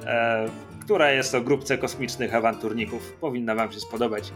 [0.06, 0.46] e,
[0.84, 3.12] która jest o grupce kosmicznych awanturników.
[3.20, 4.32] Powinna wam się spodobać.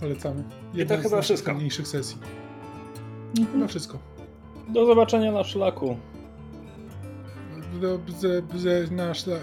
[0.00, 0.44] Polecamy.
[0.74, 1.54] Jedna I to chyba wszystko.
[1.54, 2.18] mniejszych sesji.
[3.38, 3.52] Mhm.
[3.52, 3.98] Chyba wszystko.
[4.68, 5.96] Do zobaczenia na szlaku
[8.90, 9.40] nasz, e,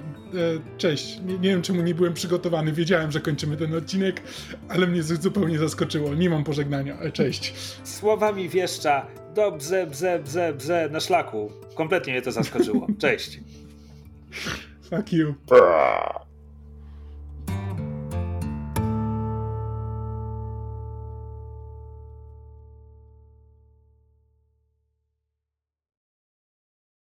[0.77, 1.19] cześć.
[1.25, 2.71] Nie, nie, wiem, czemu nie byłem przygotowany.
[2.71, 4.21] Wiedziałem, że kończymy ten odcinek,
[4.69, 6.15] ale mnie zupełnie zaskoczyło.
[6.15, 6.99] Nie mam pożegnania.
[6.99, 7.53] E, cześć.
[7.83, 9.05] Słowami wieszcza
[9.35, 11.51] do bze, bze, bze, bze na szlaku.
[11.75, 12.87] Kompletnie mnie to zaskoczyło.
[12.99, 13.39] Cześć.
[14.89, 15.35] Fuck you.